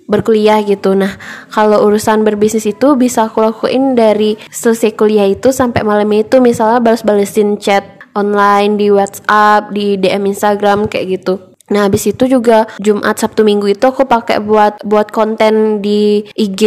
berkuliah 0.05 0.61
gitu. 0.63 0.95
Nah, 0.95 1.19
kalau 1.51 1.83
urusan 1.83 2.23
berbisnis 2.23 2.63
itu 2.63 2.95
bisa 2.95 3.27
aku 3.27 3.43
lakuin 3.43 3.91
dari 3.91 4.39
selesai 4.47 4.95
kuliah 4.95 5.27
itu 5.27 5.51
sampai 5.51 5.83
malam 5.83 6.07
itu 6.15 6.39
misalnya 6.39 6.79
balas-balesin 6.79 7.59
chat 7.59 7.83
online 8.15 8.79
di 8.79 8.87
WhatsApp, 8.87 9.73
di 9.75 9.99
DM 9.99 10.31
Instagram 10.31 10.87
kayak 10.87 11.19
gitu 11.19 11.56
Nah, 11.67 11.83
habis 11.83 12.07
itu 12.07 12.31
juga 12.31 12.63
Jumat, 12.79 13.19
Sabtu, 13.19 13.43
Minggu 13.43 13.67
itu 13.67 13.83
aku 13.83 14.07
pakai 14.07 14.39
buat 14.39 14.79
buat 14.87 15.11
konten 15.11 15.83
di 15.83 16.23
IG 16.31 16.63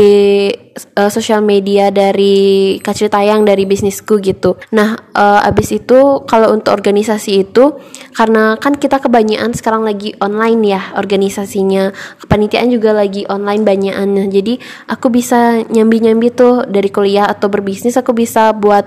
uh, 0.97 1.09
sosial 1.09 1.41
media 1.41 1.89
dari 1.89 2.77
kacil 2.85 3.09
tayang 3.09 3.49
dari 3.49 3.65
bisnisku 3.65 4.21
gitu. 4.21 4.61
Nah, 4.77 5.01
uh, 5.17 5.41
abis 5.49 5.81
itu 5.81 6.25
kalau 6.29 6.53
untuk 6.53 6.77
organisasi 6.77 7.49
itu 7.49 7.81
karena 8.13 8.61
kan 8.61 8.77
kita 8.77 9.01
kebanyakan 9.01 9.57
sekarang 9.57 9.89
lagi 9.89 10.13
online 10.21 10.61
ya 10.69 10.93
organisasinya, 10.93 11.97
kepanitiaan 12.21 12.69
juga 12.69 12.93
lagi 12.93 13.25
online 13.25 13.65
banyakan. 13.65 14.29
Jadi 14.29 14.61
aku 14.85 15.09
bisa 15.09 15.65
nyambi-nyambi 15.65 16.29
tuh 16.29 16.69
dari 16.69 16.93
kuliah 16.93 17.25
atau 17.25 17.49
berbisnis 17.49 17.97
aku 17.97 18.13
bisa 18.13 18.53
buat 18.53 18.85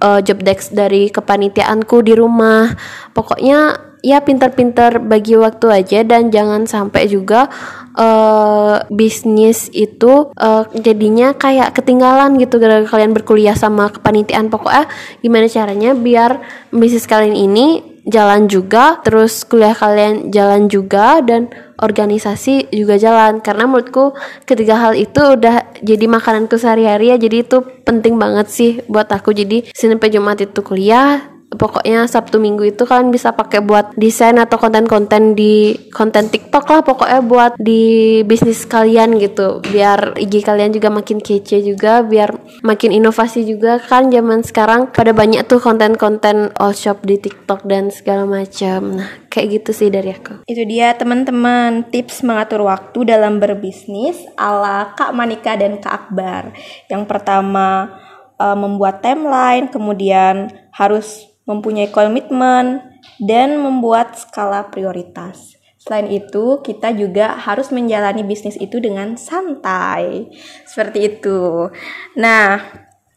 uh, 0.00 0.24
job 0.24 0.40
desk 0.40 0.72
dari 0.72 1.12
kepanitiaanku 1.12 2.00
di 2.00 2.16
rumah. 2.16 2.72
Pokoknya 3.12 3.91
ya 4.02 4.18
pintar-pintar 4.20 4.98
bagi 4.98 5.38
waktu 5.38 5.66
aja 5.70 6.02
dan 6.02 6.34
jangan 6.34 6.66
sampai 6.66 7.06
juga 7.06 7.46
uh, 7.94 8.82
bisnis 8.90 9.70
itu 9.70 10.34
uh, 10.34 10.66
jadinya 10.74 11.32
kayak 11.38 11.70
ketinggalan 11.78 12.34
gitu 12.36 12.58
gara-gara 12.58 12.90
kalian 12.90 13.14
berkuliah 13.14 13.54
sama 13.54 13.88
kepanitiaan. 13.94 14.50
Pokoknya 14.50 14.90
gimana 15.22 15.46
caranya 15.46 15.94
biar 15.94 16.42
bisnis 16.74 17.06
kalian 17.06 17.38
ini 17.38 17.66
jalan 18.02 18.50
juga 18.50 18.98
terus 19.06 19.46
kuliah 19.46 19.78
kalian 19.78 20.34
jalan 20.34 20.66
juga 20.66 21.22
dan 21.22 21.46
organisasi 21.78 22.74
juga 22.74 22.98
jalan. 22.98 23.38
Karena 23.38 23.70
menurutku 23.70 24.18
ketiga 24.42 24.82
hal 24.82 24.98
itu 24.98 25.38
udah 25.38 25.78
jadi 25.78 26.10
makananku 26.10 26.58
sehari-hari 26.58 27.14
ya. 27.14 27.16
Jadi 27.22 27.46
itu 27.46 27.62
penting 27.86 28.18
banget 28.18 28.50
sih 28.50 28.70
buat 28.90 29.06
aku. 29.06 29.30
Jadi 29.30 29.70
Senin 29.70 30.02
sampai 30.02 30.10
Jumat 30.10 30.42
itu 30.42 30.60
kuliah 30.66 31.31
pokoknya 31.56 32.08
Sabtu 32.08 32.40
Minggu 32.40 32.68
itu 32.68 32.84
kalian 32.84 33.12
bisa 33.12 33.32
pakai 33.32 33.64
buat 33.64 33.92
desain 33.96 34.36
atau 34.36 34.56
konten-konten 34.60 35.36
di 35.36 35.76
konten 35.92 36.28
TikTok 36.28 36.64
lah 36.68 36.80
pokoknya 36.84 37.20
buat 37.24 37.52
di 37.60 38.20
bisnis 38.24 38.64
kalian 38.68 39.16
gitu. 39.20 39.60
Biar 39.64 40.16
IG 40.16 40.44
kalian 40.44 40.72
juga 40.72 40.88
makin 40.92 41.18
kece 41.20 41.64
juga 41.64 42.04
biar 42.04 42.36
makin 42.64 42.92
inovasi 42.92 43.44
juga. 43.44 43.80
Kan 43.80 44.12
zaman 44.12 44.44
sekarang 44.44 44.90
pada 44.92 45.12
banyak 45.12 45.44
tuh 45.48 45.60
konten-konten 45.60 46.52
all 46.56 46.76
shop 46.76 47.04
di 47.04 47.16
TikTok 47.20 47.64
dan 47.68 47.92
segala 47.92 48.24
macam. 48.24 49.00
Nah 49.00 49.10
kayak 49.32 49.64
gitu 49.64 49.70
sih 49.72 49.88
dari 49.88 50.12
aku. 50.12 50.44
Itu 50.44 50.62
dia 50.68 50.92
teman-teman. 50.92 51.88
Tips 51.88 52.20
mengatur 52.24 52.68
waktu 52.68 53.08
dalam 53.08 53.40
berbisnis 53.40 54.20
ala 54.36 54.92
Kak 54.92 55.16
Manika 55.16 55.56
dan 55.56 55.80
Kak 55.80 56.08
Akbar. 56.08 56.52
Yang 56.92 57.04
pertama 57.08 57.96
uh, 58.36 58.56
membuat 58.56 59.00
timeline 59.00 59.72
kemudian 59.72 60.52
harus 60.72 61.31
mempunyai 61.48 61.90
komitmen, 61.90 62.80
dan 63.18 63.58
membuat 63.58 64.14
skala 64.18 64.70
prioritas. 64.70 65.58
Selain 65.82 66.06
itu, 66.14 66.62
kita 66.62 66.94
juga 66.94 67.34
harus 67.34 67.74
menjalani 67.74 68.22
bisnis 68.22 68.54
itu 68.54 68.78
dengan 68.78 69.18
santai. 69.18 70.30
Seperti 70.62 71.18
itu. 71.18 71.66
Nah, 72.14 72.62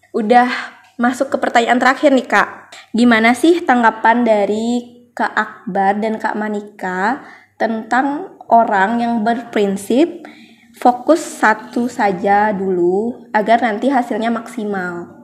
udah 0.10 0.50
masuk 0.98 1.30
ke 1.30 1.38
pertanyaan 1.38 1.78
terakhir 1.78 2.10
nih, 2.10 2.26
Kak. 2.26 2.50
Gimana 2.90 3.38
sih 3.38 3.62
tanggapan 3.62 4.26
dari 4.26 4.98
Kak 5.14 5.34
Akbar 5.38 6.02
dan 6.02 6.18
Kak 6.18 6.34
Manika 6.34 7.22
tentang 7.62 8.34
orang 8.50 8.98
yang 8.98 9.14
berprinsip 9.22 10.26
fokus 10.74 11.22
satu 11.22 11.86
saja 11.86 12.50
dulu 12.50 13.30
agar 13.32 13.62
nanti 13.62 13.94
hasilnya 13.94 14.34
maksimal? 14.34 15.16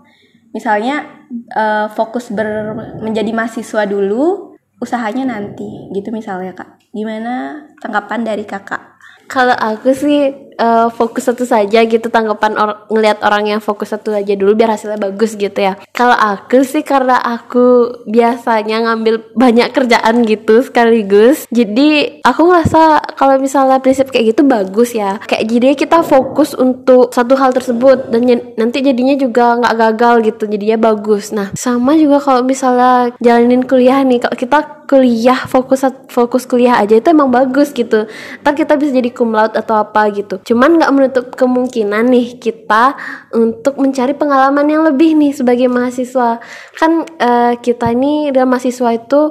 misalnya 0.56 1.21
uh, 1.56 1.88
fokus 1.92 2.30
ber 2.32 2.76
menjadi 3.00 3.32
mahasiswa 3.32 3.88
dulu 3.88 4.56
usahanya 4.82 5.30
nanti 5.30 5.90
gitu 5.94 6.10
misalnya 6.10 6.58
kak. 6.58 6.82
Gimana 6.92 7.66
tanggapan 7.80 8.26
dari 8.26 8.44
kakak? 8.44 9.00
Kalau 9.32 9.56
aku 9.56 9.96
sih 9.96 10.51
uh, 10.58 10.88
fokus 10.92 11.30
satu 11.30 11.48
saja 11.48 11.86
gitu 11.86 12.08
tanggapan 12.12 12.58
or 12.60 12.84
ngelihat 12.92 13.24
orang 13.24 13.48
yang 13.48 13.62
fokus 13.64 13.94
satu 13.94 14.12
aja 14.12 14.34
dulu 14.36 14.58
biar 14.58 14.76
hasilnya 14.76 15.00
bagus 15.00 15.38
gitu 15.40 15.56
ya. 15.56 15.78
Kalau 15.96 16.16
aku 16.16 16.66
sih 16.66 16.84
karena 16.84 17.20
aku 17.22 18.00
biasanya 18.10 18.90
ngambil 18.90 19.36
banyak 19.38 19.70
kerjaan 19.72 20.26
gitu 20.26 20.66
sekaligus 20.66 21.46
jadi 21.54 22.22
aku 22.26 22.42
ngerasa 22.48 23.14
kalau 23.16 23.38
misalnya 23.38 23.80
prinsip 23.80 24.10
kayak 24.10 24.36
gitu 24.36 24.42
bagus 24.44 24.92
ya. 24.98 25.22
Kayak 25.24 25.44
jadi 25.48 25.70
kita 25.78 26.00
fokus 26.04 26.58
untuk 26.58 27.14
satu 27.14 27.38
hal 27.38 27.56
tersebut 27.56 28.12
dan 28.12 28.28
nanti 28.58 28.84
jadinya 28.84 29.16
juga 29.16 29.60
nggak 29.62 29.76
gagal 29.78 30.16
gitu 30.28 30.44
jadinya 30.50 30.92
bagus. 30.92 31.32
Nah 31.32 31.54
sama 31.56 31.96
juga 31.96 32.20
kalau 32.20 32.42
misalnya 32.44 33.14
jalanin 33.22 33.64
kuliah 33.64 34.02
nih 34.02 34.20
kalau 34.24 34.38
kita 34.38 34.60
kuliah 34.90 35.48
fokus 35.48 35.88
fokus 36.12 36.44
kuliah 36.44 36.76
aja 36.76 37.00
itu 37.00 37.08
emang 37.12 37.32
bagus 37.32 37.72
gitu. 37.72 38.10
Ntar 38.44 38.54
kita 38.58 38.76
bisa 38.76 38.92
jadi 38.92 39.10
cum 39.14 39.32
laude 39.32 39.56
atau 39.56 39.80
apa 39.80 40.12
gitu 40.12 40.41
cuman 40.44 40.78
nggak 40.78 40.94
menutup 40.94 41.26
kemungkinan 41.36 42.10
nih 42.10 42.38
kita 42.38 42.96
untuk 43.36 43.78
mencari 43.78 44.14
pengalaman 44.18 44.68
yang 44.68 44.84
lebih 44.86 45.14
nih 45.18 45.34
sebagai 45.34 45.68
mahasiswa. 45.70 46.42
Kan 46.78 47.06
uh, 47.20 47.54
kita 47.60 47.94
ini 47.94 48.34
dalam 48.34 48.50
mahasiswa 48.52 48.90
itu 48.96 49.22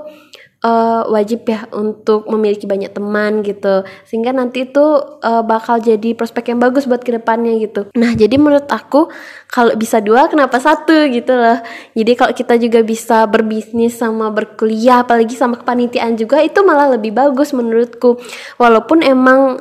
uh, 0.64 1.02
wajib 1.08 1.44
ya 1.48 1.66
untuk 1.72 2.28
memiliki 2.28 2.64
banyak 2.68 2.92
teman 2.92 3.40
gitu. 3.44 3.84
Sehingga 4.06 4.32
nanti 4.32 4.68
itu 4.68 4.82
uh, 5.02 5.42
bakal 5.44 5.80
jadi 5.80 6.12
prospek 6.16 6.52
yang 6.54 6.60
bagus 6.60 6.86
buat 6.86 7.02
ke 7.02 7.16
depannya 7.16 7.56
gitu. 7.60 7.88
Nah 7.96 8.12
jadi 8.14 8.36
menurut 8.36 8.68
aku 8.68 9.08
kalau 9.50 9.74
bisa 9.76 9.98
dua 10.00 10.28
kenapa 10.28 10.60
satu 10.60 11.08
gitu 11.10 11.32
loh. 11.34 11.58
Jadi 11.96 12.12
kalau 12.16 12.32
kita 12.36 12.54
juga 12.60 12.80
bisa 12.84 13.24
berbisnis 13.26 13.98
sama 13.98 14.30
berkuliah 14.30 15.02
apalagi 15.04 15.34
sama 15.36 15.58
kepanitiaan 15.60 16.16
juga 16.16 16.40
itu 16.44 16.60
malah 16.64 16.96
lebih 16.96 17.12
bagus 17.16 17.52
menurutku. 17.56 18.20
Walaupun 18.60 19.02
emang 19.04 19.60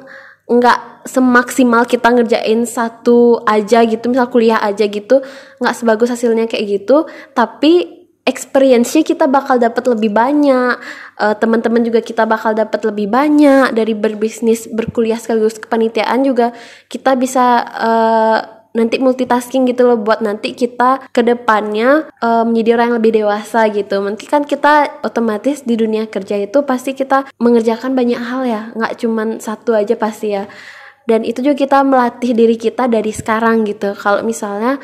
nggak 0.50 1.06
semaksimal 1.06 1.86
kita 1.86 2.10
ngerjain 2.10 2.66
satu 2.66 3.46
aja 3.46 3.86
gitu 3.86 4.10
misal 4.10 4.28
kuliah 4.34 4.58
aja 4.58 4.90
gitu 4.90 5.22
nggak 5.62 5.76
sebagus 5.78 6.10
hasilnya 6.10 6.50
kayak 6.50 6.82
gitu. 6.82 7.06
Tapi 7.38 8.02
experience-nya 8.26 9.02
kita 9.02 9.26
bakal 9.26 9.58
dapat 9.58 9.90
lebih 9.90 10.14
banyak 10.14 10.78
uh, 11.18 11.36
teman-teman 11.38 11.82
juga 11.82 12.02
kita 12.02 12.26
bakal 12.26 12.54
dapat 12.58 12.82
lebih 12.86 13.10
banyak. 13.10 13.74
Dari 13.74 13.94
berbisnis 13.94 14.66
berkuliah 14.70 15.18
sekaligus 15.22 15.58
kepanitiaan 15.62 16.26
juga 16.26 16.54
kita 16.90 17.14
bisa 17.14 17.46
uh, 17.64 18.59
nanti 18.70 19.02
multitasking 19.02 19.66
gitu 19.66 19.90
loh 19.90 19.98
buat 19.98 20.22
nanti 20.22 20.54
kita 20.54 21.10
ke 21.10 21.26
depannya 21.26 22.06
uh, 22.22 22.46
menjadi 22.46 22.78
orang 22.78 22.86
yang 22.94 22.98
lebih 23.02 23.14
dewasa 23.24 23.66
gitu 23.74 23.98
nanti 23.98 24.30
kan 24.30 24.46
kita 24.46 25.02
otomatis 25.02 25.66
di 25.66 25.74
dunia 25.74 26.06
kerja 26.06 26.38
itu 26.38 26.62
pasti 26.62 26.94
kita 26.94 27.26
mengerjakan 27.42 27.98
banyak 27.98 28.22
hal 28.22 28.42
ya 28.46 28.62
nggak 28.78 28.94
cuman 29.02 29.42
satu 29.42 29.74
aja 29.74 29.98
pasti 29.98 30.38
ya 30.38 30.46
dan 31.10 31.26
itu 31.26 31.42
juga 31.42 31.58
kita 31.58 31.82
melatih 31.82 32.38
diri 32.38 32.54
kita 32.54 32.86
dari 32.86 33.10
sekarang 33.10 33.66
gitu 33.66 33.98
kalau 33.98 34.22
misalnya 34.22 34.78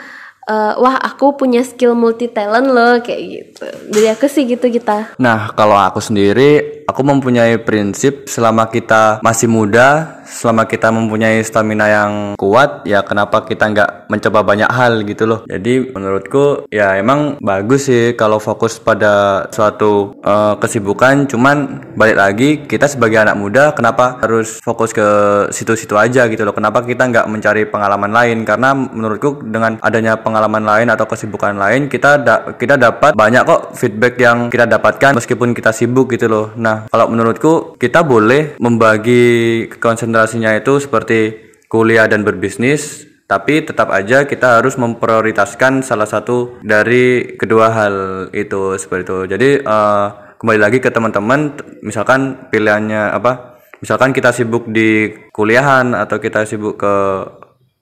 uh, 0.49 0.73
wah 0.79 0.97
aku 1.01 1.37
punya 1.37 1.61
skill 1.65 1.97
multi 1.97 2.29
talent 2.29 2.69
loh 2.69 3.01
kayak 3.01 3.21
gitu. 3.21 3.67
Jadi 3.93 4.07
aku 4.09 4.25
sih 4.29 4.43
gitu 4.49 4.65
kita. 4.69 5.17
Nah 5.21 5.51
kalau 5.53 5.77
aku 5.77 6.01
sendiri 6.01 6.81
aku 6.85 7.01
mempunyai 7.01 7.57
prinsip 7.61 8.29
selama 8.29 8.69
kita 8.69 9.19
masih 9.21 9.49
muda, 9.49 10.21
selama 10.25 10.65
kita 10.65 10.89
mempunyai 10.89 11.39
stamina 11.45 11.85
yang 11.87 12.11
kuat, 12.35 12.83
ya 12.83 13.05
kenapa 13.05 13.45
kita 13.45 13.69
nggak 13.71 13.89
mencoba 14.09 14.41
banyak 14.41 14.69
hal 14.69 15.05
gitu 15.05 15.29
loh. 15.29 15.39
Jadi 15.45 15.93
menurutku 15.93 16.65
ya 16.73 16.97
emang 16.97 17.37
bagus 17.39 17.87
sih 17.87 18.17
kalau 18.17 18.41
fokus 18.41 18.81
pada 18.81 19.45
suatu 19.53 20.17
uh, 20.25 20.57
kesibukan. 20.57 21.29
Cuman 21.29 21.85
balik 21.93 22.17
lagi 22.17 22.49
kita 22.65 22.89
sebagai 22.89 23.21
anak 23.21 23.37
muda 23.37 23.63
kenapa 23.77 24.17
harus 24.19 24.57
fokus 24.59 24.91
ke 24.91 25.05
situ-situ 25.53 25.93
aja 25.95 26.25
gitu 26.25 26.41
loh. 26.41 26.53
Kenapa 26.57 26.81
kita 26.81 27.05
nggak 27.05 27.29
mencari 27.29 27.63
pengalaman 27.69 28.09
lain? 28.09 28.41
Karena 28.43 28.73
menurutku 28.73 29.45
dengan 29.45 29.77
adanya 29.85 30.17
pengalaman 30.17 30.65
lain 30.65 30.89
atau 30.89 31.05
kesibukan 31.05 31.53
lain 31.53 31.87
kita 31.87 32.17
da 32.17 32.35
kita 32.57 32.75
dapat 32.79 33.13
banyak 33.13 33.43
kok 33.45 33.77
feedback 33.77 34.17
yang 34.17 34.49
kita 34.49 34.65
dapatkan 34.65 35.13
meskipun 35.13 35.53
kita 35.53 35.69
sibuk 35.69 36.09
gitu 36.09 36.25
loh. 36.25 36.45
Nah 36.57 36.89
kalau 36.89 37.11
menurutku 37.13 37.77
kita 37.77 38.01
boleh 38.01 38.57
membagi 38.57 39.67
konsentrasinya 40.15 40.55
itu 40.55 40.79
seperti 40.79 41.19
kuliah 41.67 42.07
dan 42.07 42.23
berbisnis, 42.23 43.03
tapi 43.27 43.67
tetap 43.67 43.91
aja 43.91 44.23
kita 44.23 44.63
harus 44.63 44.79
memprioritaskan 44.79 45.83
salah 45.83 46.07
satu 46.07 46.55
dari 46.63 47.35
kedua 47.35 47.67
hal 47.67 47.95
itu 48.31 48.79
seperti 48.79 49.03
itu. 49.03 49.17
Jadi 49.35 49.49
uh, 49.59 50.39
kembali 50.39 50.59
lagi 50.63 50.79
ke 50.79 50.87
teman-teman, 50.87 51.59
misalkan 51.83 52.47
pilihannya 52.47 53.11
apa? 53.11 53.59
Misalkan 53.83 54.15
kita 54.15 54.31
sibuk 54.31 54.71
di 54.71 55.11
kuliahan 55.35 55.91
atau 55.91 56.15
kita 56.23 56.47
sibuk 56.47 56.79
ke 56.79 56.95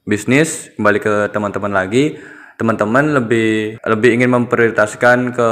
bisnis, 0.09 0.73
kembali 0.73 0.97
ke 0.97 1.13
teman-teman 1.29 1.69
lagi 1.69 2.17
teman-teman 2.53 3.17
lebih 3.17 3.81
lebih 3.81 4.13
ingin 4.13 4.29
memprioritaskan 4.29 5.33
ke 5.33 5.49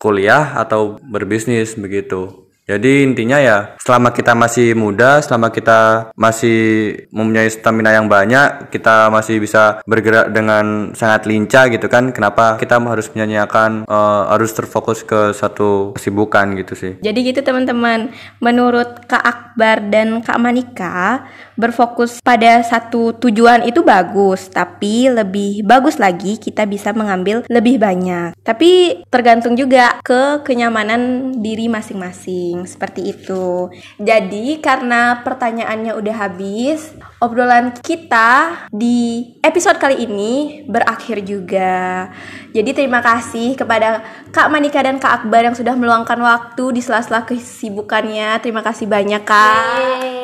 kuliah 0.00 0.56
atau 0.56 0.96
berbisnis 1.00 1.76
begitu. 1.76 2.41
Jadi 2.62 3.02
intinya 3.02 3.42
ya 3.42 3.74
selama 3.82 4.14
kita 4.14 4.38
masih 4.38 4.78
muda, 4.78 5.18
selama 5.18 5.50
kita 5.50 6.10
masih 6.14 6.94
mempunyai 7.10 7.50
stamina 7.50 7.90
yang 7.90 8.06
banyak, 8.06 8.70
kita 8.70 9.10
masih 9.10 9.42
bisa 9.42 9.82
bergerak 9.82 10.30
dengan 10.30 10.94
sangat 10.94 11.26
lincah 11.26 11.66
gitu 11.74 11.90
kan. 11.90 12.14
Kenapa 12.14 12.56
kita 12.62 12.78
harus 12.78 13.10
menyanyiakan 13.10 13.84
eh, 13.90 14.22
harus 14.30 14.54
terfokus 14.54 15.02
ke 15.02 15.34
satu 15.34 15.92
kesibukan 15.98 16.54
gitu 16.54 16.74
sih. 16.78 16.92
Jadi 17.02 17.18
gitu 17.26 17.42
teman-teman, 17.42 18.14
menurut 18.38 19.04
Kak 19.10 19.22
Akbar 19.22 19.82
dan 19.90 20.22
Kak 20.22 20.38
Manika, 20.38 21.26
berfokus 21.56 22.18
pada 22.24 22.64
satu 22.64 23.14
tujuan 23.16 23.66
itu 23.68 23.84
bagus, 23.84 24.48
tapi 24.48 25.06
lebih 25.06 25.62
bagus 25.62 26.00
lagi 26.00 26.40
kita 26.40 26.64
bisa 26.64 26.90
mengambil 26.96 27.44
lebih 27.46 27.76
banyak. 27.78 28.34
Tapi 28.42 29.02
tergantung 29.12 29.54
juga 29.54 30.00
ke 30.02 30.42
kenyamanan 30.42 31.32
diri 31.38 31.68
masing-masing, 31.68 32.51
seperti 32.68 33.16
itu. 33.16 33.72
Jadi 33.96 34.60
karena 34.60 35.24
pertanyaannya 35.24 35.96
udah 35.96 36.14
habis, 36.16 36.92
obrolan 37.22 37.72
kita 37.80 38.68
di 38.68 39.32
episode 39.40 39.80
kali 39.80 40.04
ini 40.04 40.64
berakhir 40.68 41.24
juga. 41.24 42.10
Jadi 42.52 42.70
terima 42.76 43.00
kasih 43.00 43.56
kepada 43.56 44.04
Kak 44.28 44.52
Manika 44.52 44.84
dan 44.84 45.00
Kak 45.00 45.24
Akbar 45.24 45.46
yang 45.48 45.56
sudah 45.56 45.72
meluangkan 45.72 46.20
waktu 46.20 46.76
di 46.76 46.80
sela-sela 46.84 47.24
kesibukannya. 47.24 48.36
Terima 48.44 48.60
kasih 48.60 48.84
banyak 48.84 49.22
Kak. 49.24 49.62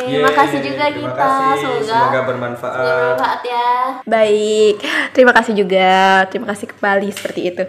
Terima 0.08 0.30
kasih 0.32 0.58
juga 0.64 0.86
kita. 0.88 1.30
Semoga 1.84 2.20
bermanfaat. 2.24 2.84
bermanfaat 2.84 3.40
ya. 3.44 3.68
Baik, 4.08 4.74
terima 5.12 5.32
kasih 5.36 5.52
juga. 5.56 6.24
Terima 6.32 6.46
kasih 6.48 6.66
kembali 6.72 7.08
seperti 7.12 7.40
itu. 7.48 7.64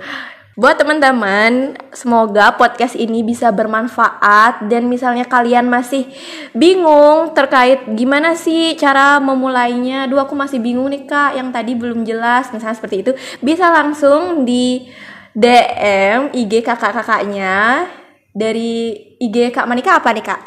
Buat 0.60 0.76
teman-teman, 0.76 1.80
semoga 1.96 2.52
podcast 2.52 3.00
ini 3.00 3.24
bisa 3.24 3.48
bermanfaat 3.48 4.68
dan 4.68 4.92
misalnya 4.92 5.24
kalian 5.24 5.72
masih 5.72 6.04
bingung 6.52 7.32
terkait 7.32 7.88
gimana 7.96 8.36
sih 8.36 8.76
cara 8.76 9.24
memulainya. 9.24 10.04
Duh, 10.12 10.20
aku 10.20 10.36
masih 10.36 10.60
bingung 10.60 10.92
nih 10.92 11.08
Kak, 11.08 11.40
yang 11.40 11.56
tadi 11.56 11.80
belum 11.80 12.04
jelas, 12.04 12.52
misalnya 12.52 12.76
seperti 12.76 13.08
itu. 13.08 13.12
Bisa 13.40 13.72
langsung 13.72 14.44
di 14.44 14.84
DM 15.32 16.36
IG 16.36 16.60
kakak-kakaknya 16.60 17.88
dari 18.36 19.00
IG 19.16 19.56
Kak 19.56 19.64
Manika 19.64 19.96
apa 19.96 20.12
nih 20.12 20.26
Kak? 20.28 20.42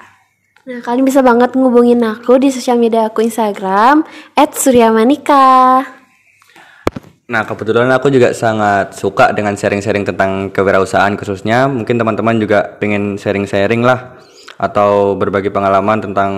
Nah, 0.68 0.84
kalian 0.84 1.08
bisa 1.08 1.24
banget 1.24 1.56
ngubungin 1.56 2.04
aku 2.04 2.36
di 2.36 2.52
sosial 2.52 2.76
media 2.76 3.08
aku 3.08 3.24
Instagram 3.24 4.04
@suryamanika. 4.36 6.01
Nah, 7.32 7.48
kebetulan 7.48 7.88
aku 7.88 8.12
juga 8.12 8.36
sangat 8.36 8.92
suka 8.92 9.32
dengan 9.32 9.56
sharing-sharing 9.56 10.04
tentang 10.04 10.52
kewirausahaan 10.52 11.16
khususnya. 11.16 11.64
Mungkin 11.64 11.96
teman-teman 11.96 12.36
juga 12.36 12.76
pengen 12.76 13.16
sharing-sharing 13.16 13.80
lah 13.80 14.20
atau 14.60 15.16
berbagi 15.16 15.48
pengalaman 15.48 16.04
tentang 16.04 16.32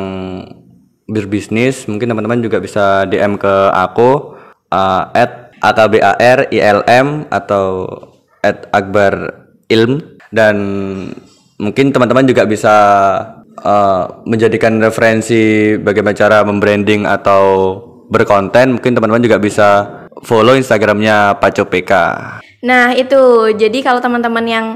berbisnis. 1.10 1.90
Mungkin 1.90 2.14
teman-teman 2.14 2.38
juga 2.38 2.62
bisa 2.62 3.10
DM 3.10 3.34
ke 3.42 3.74
aku 3.74 4.38
uh, 4.70 5.10
at 5.18 5.50
akbarilm 5.58 7.26
atau 7.26 7.90
at 8.46 8.70
akbar 8.70 9.34
ilm 9.66 9.98
dan 10.30 10.56
mungkin 11.58 11.90
teman-teman 11.90 12.22
juga 12.30 12.46
bisa 12.46 12.74
uh, 13.66 14.22
menjadikan 14.30 14.78
referensi 14.78 15.74
bagaimana 15.74 16.14
cara 16.14 16.38
membranding 16.46 17.02
atau 17.02 17.42
berkonten. 18.14 18.78
Mungkin 18.78 18.94
teman-teman 18.94 19.26
juga 19.26 19.42
bisa 19.42 20.03
follow 20.24 20.56
Instagramnya 20.56 21.36
Paco 21.38 21.68
PK. 21.68 21.92
Nah 22.64 22.96
itu, 22.96 23.52
jadi 23.52 23.78
kalau 23.84 24.00
teman-teman 24.00 24.44
yang 24.48 24.66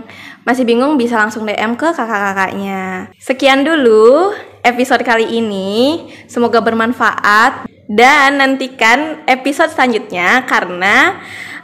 masih 0.44 0.68
bingung 0.68 1.00
bisa 1.00 1.16
langsung 1.16 1.48
DM 1.48 1.72
ke 1.74 1.88
kakak-kakaknya. 1.88 3.08
Sekian 3.16 3.64
dulu 3.64 4.36
episode 4.60 5.00
kali 5.00 5.40
ini, 5.40 6.04
semoga 6.28 6.60
bermanfaat 6.60 7.64
dan 7.88 8.36
nantikan 8.36 9.24
episode 9.24 9.72
selanjutnya 9.72 10.44
karena 10.44 11.16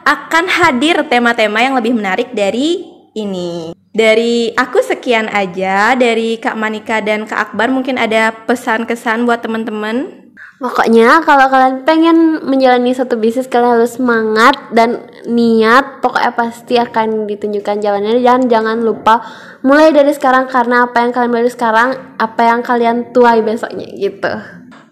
akan 0.05 0.45
hadir 0.49 1.05
tema-tema 1.09 1.61
yang 1.61 1.77
lebih 1.77 1.93
menarik 1.93 2.33
dari 2.33 2.81
ini. 3.13 3.77
Dari 3.95 4.51
aku 4.57 4.83
sekian 4.83 5.31
aja, 5.31 5.95
dari 5.95 6.41
Kak 6.41 6.59
Manika 6.59 6.99
dan 6.99 7.29
Kak 7.29 7.53
Akbar 7.53 7.71
mungkin 7.71 7.95
ada 7.95 8.35
pesan-kesan 8.49 9.23
buat 9.23 9.45
teman-teman. 9.45 10.24
Pokoknya 10.65 11.21
kalau 11.29 11.53
kalian 11.53 11.85
pengen 11.85 12.41
menjalani 12.41 12.97
satu 12.97 13.21
bisnis 13.21 13.45
kalian 13.53 13.77
harus 13.77 14.01
semangat 14.01 14.57
dan 14.73 15.05
niat 15.29 16.01
pokoknya 16.01 16.33
pasti 16.33 16.81
akan 16.81 17.29
ditunjukkan 17.29 17.85
jalannya 17.85 18.25
dan 18.25 18.49
jangan 18.49 18.81
lupa 18.81 19.21
mulai 19.61 19.93
dari 19.93 20.17
sekarang 20.17 20.49
karena 20.49 20.89
apa 20.89 21.05
yang 21.05 21.13
kalian 21.13 21.37
dari 21.37 21.51
sekarang 21.53 22.17
apa 22.17 22.43
yang 22.49 22.65
kalian 22.65 23.13
tuai 23.13 23.45
besoknya 23.45 23.93
gitu. 23.93 24.33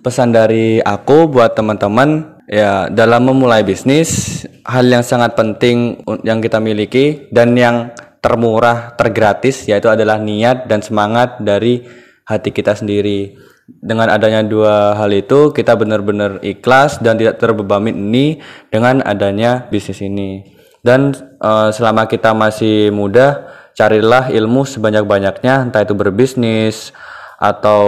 Pesan 0.05 0.37
dari 0.37 0.77
aku 0.85 1.33
buat 1.33 1.57
teman-teman 1.57 2.37
ya 2.45 2.93
dalam 2.93 3.33
memulai 3.33 3.65
bisnis 3.65 4.45
hal 4.69 4.85
yang 4.85 5.01
sangat 5.01 5.33
penting 5.33 6.05
yang 6.21 6.45
kita 6.45 6.61
miliki 6.61 7.33
dan 7.33 7.57
yang 7.57 7.97
termurah, 8.21 8.93
tergratis 9.01 9.65
yaitu 9.65 9.89
adalah 9.89 10.21
niat 10.21 10.69
dan 10.69 10.85
semangat 10.85 11.41
dari 11.41 11.81
hati 12.29 12.53
kita 12.53 12.77
sendiri. 12.77 13.52
Dengan 13.81 14.13
adanya 14.13 14.45
dua 14.45 14.93
hal 14.95 15.11
itu 15.15 15.51
kita 15.55 15.75
benar-benar 15.75 16.43
ikhlas 16.45 17.01
dan 17.01 17.17
tidak 17.17 17.41
terbebani 17.41 17.91
ini 17.95 18.27
dengan 18.69 19.01
adanya 19.03 19.71
bisnis 19.73 20.05
ini. 20.05 20.45
Dan 20.83 21.15
eh, 21.41 21.69
selama 21.73 22.11
kita 22.11 22.35
masih 22.37 22.93
muda, 22.93 23.49
carilah 23.73 24.29
ilmu 24.29 24.69
sebanyak-banyaknya 24.69 25.71
entah 25.71 25.83
itu 25.83 25.95
berbisnis 25.97 26.93
atau 27.41 27.83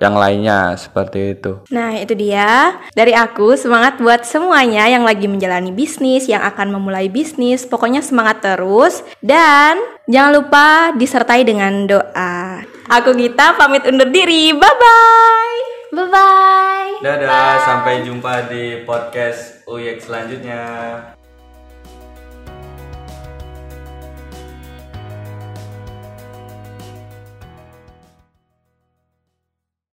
yang 0.00 0.16
lainnya 0.16 0.72
seperti 0.80 1.36
itu. 1.36 1.60
Nah, 1.68 1.96
itu 2.00 2.16
dia. 2.16 2.80
Dari 2.96 3.12
aku, 3.12 3.58
semangat 3.60 4.00
buat 4.00 4.24
semuanya 4.24 4.88
yang 4.88 5.04
lagi 5.04 5.28
menjalani 5.28 5.72
bisnis, 5.72 6.28
yang 6.28 6.40
akan 6.40 6.72
memulai 6.72 7.12
bisnis. 7.12 7.68
Pokoknya 7.68 8.00
semangat 8.00 8.40
terus. 8.40 9.04
Dan 9.20 9.76
jangan 10.08 10.32
lupa 10.32 10.66
disertai 10.96 11.44
dengan 11.44 11.84
doa. 11.84 12.64
Aku 12.88 13.12
Gita, 13.12 13.56
pamit 13.56 13.84
undur 13.84 14.08
diri. 14.08 14.56
Bye-bye! 14.56 15.72
Bye 15.92 16.08
bye. 16.08 16.92
Dadah, 17.04 17.60
sampai 17.68 18.00
jumpa 18.00 18.48
di 18.48 18.80
podcast 18.88 19.60
Uyek 19.68 20.00
selanjutnya. 20.00 20.64